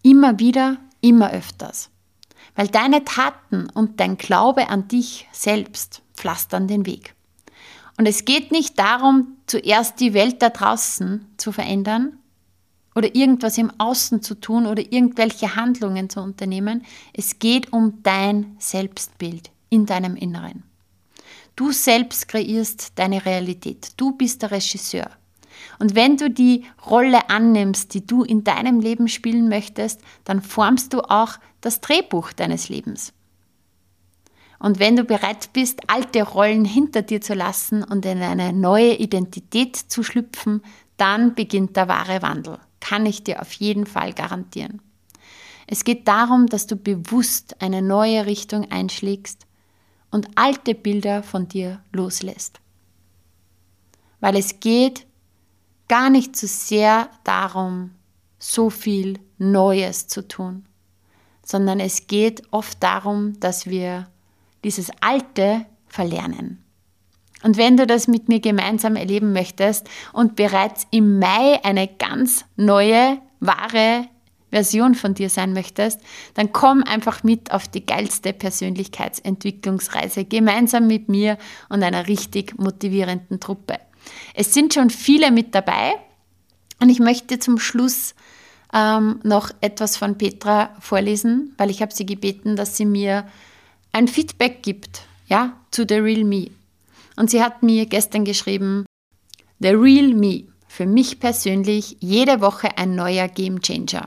[0.03, 1.89] Immer wieder, immer öfters.
[2.55, 7.15] Weil deine Taten und dein Glaube an dich selbst pflastern den Weg.
[7.99, 12.17] Und es geht nicht darum, zuerst die Welt da draußen zu verändern
[12.95, 16.85] oder irgendwas im Außen zu tun oder irgendwelche Handlungen zu unternehmen.
[17.11, 20.63] Es geht um dein Selbstbild in deinem Inneren.
[21.57, 23.89] Du selbst kreierst deine Realität.
[23.97, 25.09] Du bist der Regisseur.
[25.77, 30.93] Und wenn du die Rolle annimmst, die du in deinem Leben spielen möchtest, dann formst
[30.93, 33.11] du auch das Drehbuch deines Lebens.
[34.59, 38.95] Und wenn du bereit bist, alte Rollen hinter dir zu lassen und in eine neue
[38.95, 40.61] Identität zu schlüpfen,
[40.97, 42.59] dann beginnt der wahre Wandel.
[42.81, 44.81] Kann ich dir auf jeden Fall garantieren.
[45.65, 49.45] Es geht darum, dass du bewusst eine neue Richtung einschlägst
[50.11, 52.59] und alte Bilder von dir loslässt.
[54.19, 55.05] Weil es geht
[55.87, 57.91] gar nicht so sehr darum,
[58.39, 60.65] so viel Neues zu tun,
[61.45, 64.07] sondern es geht oft darum, dass wir
[64.63, 66.63] dieses Alte verlernen.
[67.43, 72.45] Und wenn du das mit mir gemeinsam erleben möchtest und bereits im Mai eine ganz
[72.57, 74.07] neue, wahre
[74.51, 76.01] Version von dir sein möchtest,
[76.33, 81.37] dann komm einfach mit auf die geilste Persönlichkeitsentwicklungsreise gemeinsam mit mir
[81.69, 83.79] und einer richtig motivierenden Truppe.
[84.33, 85.93] Es sind schon viele mit dabei
[86.81, 88.15] und ich möchte zum Schluss
[88.73, 93.25] ähm, noch etwas von Petra vorlesen, weil ich habe sie gebeten, dass sie mir
[93.91, 96.47] ein Feedback gibt, ja, zu The Real Me.
[97.15, 98.85] Und sie hat mir gestern geschrieben,
[99.59, 104.05] The Real Me, für mich persönlich jede Woche ein neuer Game Changer.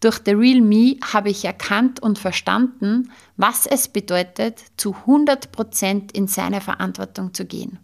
[0.00, 6.26] Durch The Real Me habe ich erkannt und verstanden, was es bedeutet, zu 100% in
[6.28, 7.78] seine Verantwortung zu gehen.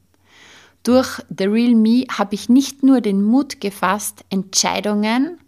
[0.82, 5.38] Durch The Real Me habe ich nicht nur den Mut gefasst, Entscheidungen,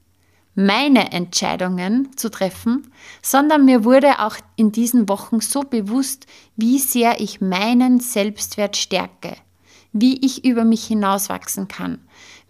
[0.54, 2.92] meine Entscheidungen zu treffen,
[3.22, 6.26] sondern mir wurde auch in diesen Wochen so bewusst,
[6.56, 9.36] wie sehr ich meinen Selbstwert stärke,
[9.92, 11.98] wie ich über mich hinauswachsen kann,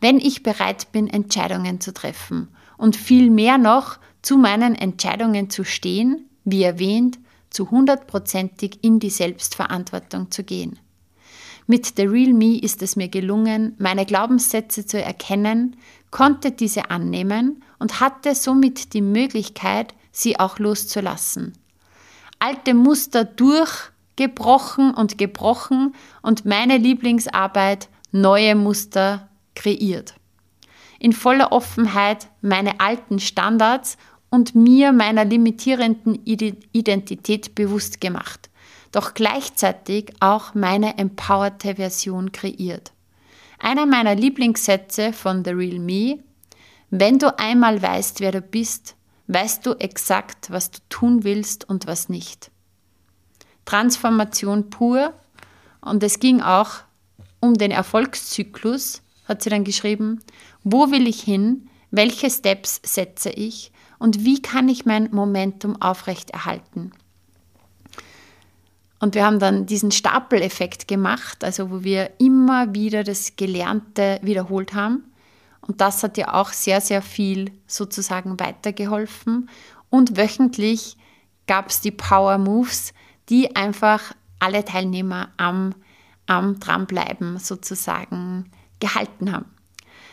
[0.01, 5.65] wenn ich bereit bin, Entscheidungen zu treffen und viel mehr noch zu meinen Entscheidungen zu
[5.65, 7.19] stehen, wie erwähnt,
[7.51, 10.79] zu hundertprozentig in die Selbstverantwortung zu gehen.
[11.67, 15.77] Mit The Real Me ist es mir gelungen, meine Glaubenssätze zu erkennen,
[16.11, 21.53] konnte diese annehmen und hatte somit die Möglichkeit, sie auch loszulassen.
[22.39, 30.15] Alte Muster durchgebrochen und gebrochen und meine Lieblingsarbeit neue Muster kreiert.
[30.99, 33.99] In voller Offenheit meine alten Standards
[34.31, 38.49] und mir meiner limitierenden Identität bewusst gemacht
[38.93, 42.93] doch gleichzeitig auch meine empowerte Version kreiert.
[43.59, 46.19] Einer meiner Lieblingssätze von The Real Me,
[46.95, 51.87] wenn du einmal weißt, wer du bist, weißt du exakt, was du tun willst und
[51.87, 52.51] was nicht.
[53.65, 55.15] Transformation pur
[55.81, 56.83] und es ging auch
[57.41, 60.21] um den Erfolgszyklus, hat sie dann geschrieben,
[60.65, 66.93] wo will ich hin, welche Steps setze ich und wie kann ich mein Momentum aufrechterhalten.
[68.99, 74.75] Und wir haben dann diesen Stapeleffekt gemacht, also wo wir immer wieder das Gelernte wiederholt
[74.75, 75.05] haben.
[75.67, 79.49] Und das hat ja auch sehr, sehr viel sozusagen weitergeholfen.
[79.91, 80.97] Und wöchentlich
[81.47, 82.93] gab es die Power Moves,
[83.29, 85.75] die einfach alle Teilnehmer am,
[86.27, 88.51] am Dranbleiben sozusagen
[88.81, 89.47] gehalten haben.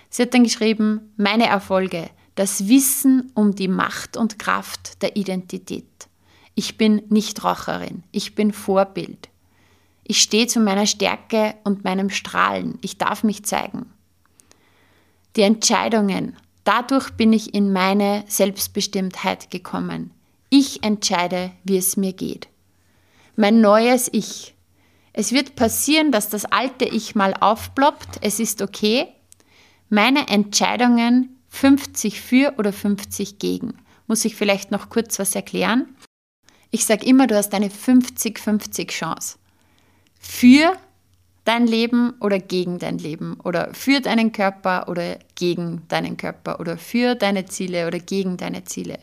[0.10, 6.08] Sie hat dann geschrieben, meine Erfolge, das Wissen um die Macht und Kraft der Identität
[6.56, 8.04] Ich bin Nichtraucherin.
[8.12, 9.30] Ich bin Vorbild.
[10.04, 12.78] Ich stehe zu meiner Stärke und meinem Strahlen.
[12.82, 13.88] Ich darf mich zeigen.
[15.40, 16.36] Die Entscheidungen.
[16.66, 20.12] Dadurch bin ich in meine Selbstbestimmtheit gekommen.
[20.50, 22.50] Ich entscheide, wie es mir geht.
[23.38, 24.54] Mein neues Ich.
[25.14, 28.18] Es wird passieren, dass das alte Ich mal aufploppt.
[28.20, 29.08] Es ist okay.
[29.88, 33.76] Meine Entscheidungen 50 für oder 50 gegen.
[34.08, 35.96] Muss ich vielleicht noch kurz was erklären?
[36.70, 39.38] Ich sage immer, du hast eine 50-50 Chance.
[40.20, 40.76] Für
[41.50, 46.78] dein Leben oder gegen dein Leben oder für deinen Körper oder gegen deinen Körper oder
[46.78, 49.00] für deine Ziele oder gegen deine Ziele.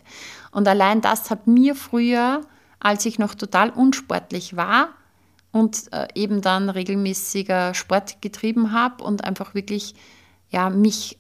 [0.53, 2.43] Und allein das hat mir früher,
[2.79, 4.91] als ich noch total unsportlich war
[5.51, 9.97] und äh, eben dann regelmäßiger Sport getrieben habe und einfach wirklich
[10.49, 11.19] ja, mich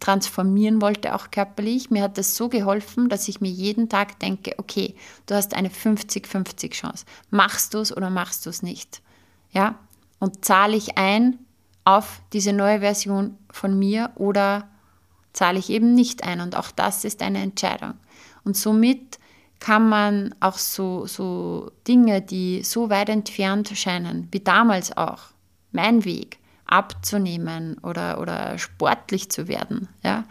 [0.00, 1.90] transformieren wollte, auch körperlich.
[1.90, 5.68] Mir hat das so geholfen, dass ich mir jeden Tag denke, okay, du hast eine
[5.68, 7.04] 50-50 Chance.
[7.30, 9.00] Machst du es oder machst du es nicht?
[9.56, 9.76] Ja?
[10.18, 11.38] Und zahle ich ein
[11.84, 14.68] auf diese neue Version von mir oder
[15.32, 16.42] zahle ich eben nicht ein?
[16.42, 17.94] Und auch das ist eine Entscheidung.
[18.44, 19.18] Und somit
[19.58, 25.20] kann man auch so, so Dinge, die so weit entfernt scheinen, wie damals auch,
[25.72, 29.88] mein Weg, abzunehmen oder, oder sportlich zu werden.
[30.02, 30.24] Ja?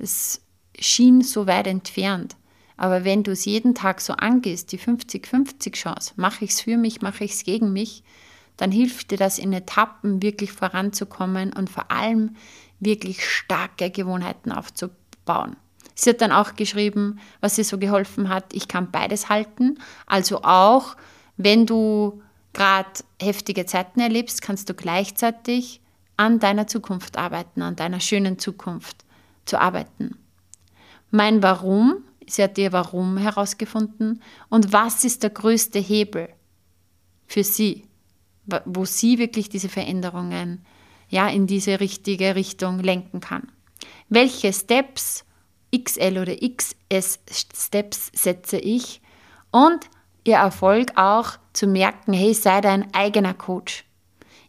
[0.00, 0.40] Es
[0.76, 2.34] schien so weit entfernt.
[2.76, 6.76] Aber wenn du es jeden Tag so angehst, die 50-50 Chance, mache ich es für
[6.76, 8.02] mich, mache ich es gegen mich,
[8.56, 12.36] dann hilft dir das in Etappen wirklich voranzukommen und vor allem
[12.80, 15.56] wirklich starke Gewohnheiten aufzubauen.
[15.94, 19.78] Sie hat dann auch geschrieben, was ihr so geholfen hat, ich kann beides halten.
[20.06, 20.96] Also auch,
[21.36, 22.90] wenn du gerade
[23.20, 25.80] heftige Zeiten erlebst, kannst du gleichzeitig
[26.16, 29.04] an deiner Zukunft arbeiten, an deiner schönen Zukunft
[29.44, 30.16] zu arbeiten.
[31.10, 36.28] Mein Warum, sie hat ihr Warum herausgefunden und was ist der größte Hebel
[37.26, 37.84] für sie,
[38.64, 40.64] wo sie wirklich diese Veränderungen
[41.08, 43.50] ja in diese richtige Richtung lenken kann.
[44.08, 45.24] Welche Steps,
[45.76, 47.20] XL oder XS
[47.54, 49.00] Steps setze ich
[49.50, 49.88] und
[50.24, 53.84] ihr Erfolg auch zu merken, hey, sei dein eigener Coach.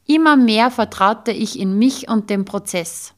[0.05, 3.13] Immer mehr vertraute ich in mich und den Prozess.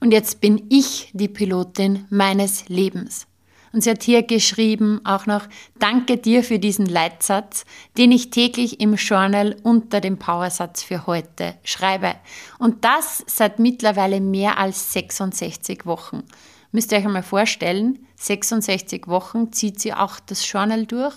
[0.00, 3.26] Und jetzt bin ich die Pilotin meines Lebens.
[3.72, 5.42] Und sie hat hier geschrieben auch noch,
[5.78, 7.64] danke dir für diesen Leitsatz,
[7.96, 12.14] den ich täglich im Journal unter dem Powersatz für heute schreibe.
[12.58, 16.22] Und das seit mittlerweile mehr als 66 Wochen.
[16.70, 21.16] Müsst ihr euch einmal vorstellen, 66 Wochen zieht sie auch das Journal durch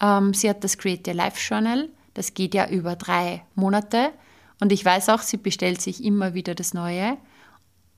[0.00, 1.88] ähm, sie hat das Create Your Life Journal.
[2.14, 4.10] Das geht ja über drei Monate.
[4.60, 7.16] Und ich weiß auch, sie bestellt sich immer wieder das Neue.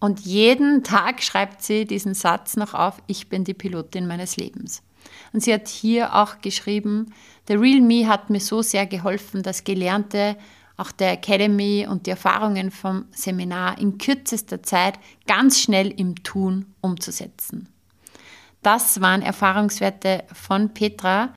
[0.01, 4.83] Und jeden Tag schreibt sie diesen Satz noch auf, ich bin die Pilotin meines Lebens.
[5.33, 7.13] Und sie hat hier auch geschrieben,
[7.47, 10.37] The Real Me hat mir so sehr geholfen, das Gelernte,
[10.77, 16.75] auch der Academy und die Erfahrungen vom Seminar in kürzester Zeit ganz schnell im Tun
[16.81, 17.69] umzusetzen.
[18.63, 21.35] Das waren Erfahrungswerte von Petra,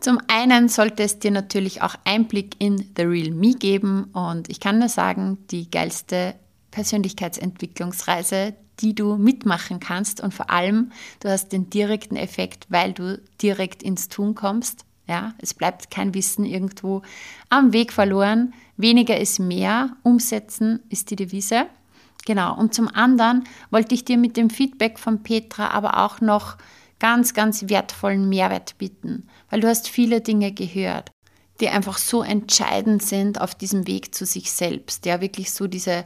[0.00, 4.60] zum einen sollte es dir natürlich auch Einblick in The Real Me geben und ich
[4.60, 6.36] kann nur sagen, die geilste
[6.70, 13.20] Persönlichkeitsentwicklungsreise, die du mitmachen kannst und vor allem, du hast den direkten Effekt, weil du
[13.42, 14.84] direkt ins Tun kommst.
[15.08, 17.02] Ja, es bleibt kein Wissen irgendwo
[17.48, 18.52] am Weg verloren.
[18.76, 19.96] Weniger ist mehr.
[20.02, 21.66] Umsetzen ist die Devise.
[22.26, 22.54] Genau.
[22.56, 26.58] Und zum anderen wollte ich dir mit dem Feedback von Petra aber auch noch
[26.98, 31.10] ganz, ganz wertvollen Mehrwert bieten, weil du hast viele Dinge gehört,
[31.60, 36.04] die einfach so entscheidend sind auf diesem Weg zu sich selbst, ja, wirklich so diese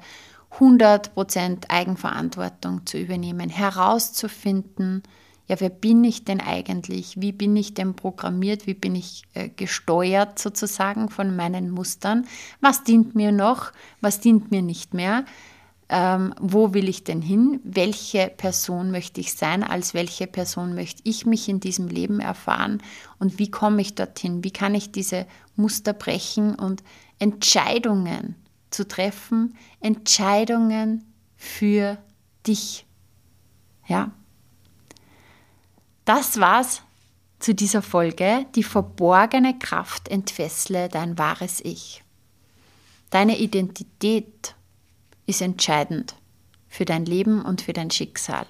[0.59, 5.03] 100% Eigenverantwortung zu übernehmen, herauszufinden,
[5.49, 7.21] ja, wer bin ich denn eigentlich?
[7.21, 8.67] Wie bin ich denn programmiert?
[8.69, 12.27] Wie bin ich äh, gesteuert sozusagen von meinen Mustern?
[12.61, 13.73] Was dient mir noch?
[14.01, 15.25] Was dient mir nicht mehr?
[15.93, 21.03] ähm, wo will ich denn hin, welche Person möchte ich sein, als welche Person möchte
[21.05, 22.83] ich mich in diesem Leben erfahren
[23.19, 26.83] und wie komme ich dorthin, wie kann ich diese Muster brechen und
[27.19, 28.37] Entscheidungen
[28.75, 31.05] zu treffen, Entscheidungen
[31.37, 31.99] für
[32.47, 32.87] dich.
[33.87, 34.11] Ja.
[36.05, 36.83] Das war's
[37.39, 38.47] zu dieser Folge.
[38.55, 42.03] Die verborgene Kraft entfessle dein wahres Ich.
[43.11, 44.55] Deine Identität
[45.27, 46.17] ist entscheidend
[46.69, 48.47] für dein Leben und für dein Schicksal.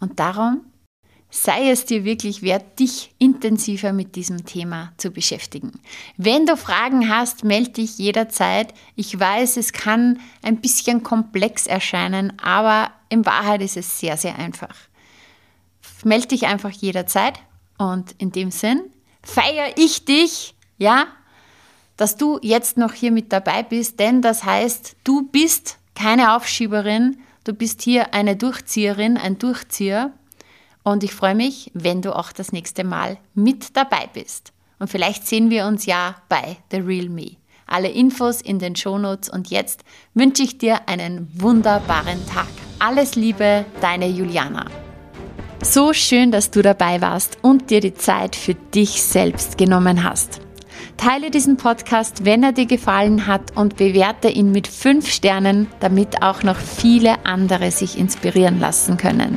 [0.00, 0.66] Und darum
[1.30, 5.72] sei es dir wirklich wert, dich intensiver mit diesem Thema zu beschäftigen.
[6.16, 8.72] Wenn du Fragen hast, melde dich jederzeit.
[8.96, 14.38] Ich weiß, es kann ein bisschen komplex erscheinen, aber in Wahrheit ist es sehr, sehr
[14.38, 14.74] einfach.
[16.04, 17.40] Melde dich einfach jederzeit
[17.76, 18.80] Und in dem Sinn
[19.22, 21.06] feiere ich dich, ja,
[21.96, 27.18] dass du jetzt noch hier mit dabei bist, denn das heißt, du bist keine Aufschieberin,
[27.44, 30.12] du bist hier eine Durchzieherin, ein Durchzieher.
[30.90, 34.52] Und ich freue mich, wenn du auch das nächste Mal mit dabei bist.
[34.78, 37.32] Und vielleicht sehen wir uns ja bei The Real Me.
[37.66, 39.84] Alle Infos in den Shownotes und jetzt
[40.14, 42.48] wünsche ich dir einen wunderbaren Tag.
[42.78, 44.64] Alles Liebe, deine Juliana.
[45.62, 50.40] So schön, dass du dabei warst und dir die Zeit für dich selbst genommen hast.
[50.96, 56.22] Teile diesen Podcast, wenn er dir gefallen hat und bewerte ihn mit 5 Sternen, damit
[56.22, 59.36] auch noch viele andere sich inspirieren lassen können.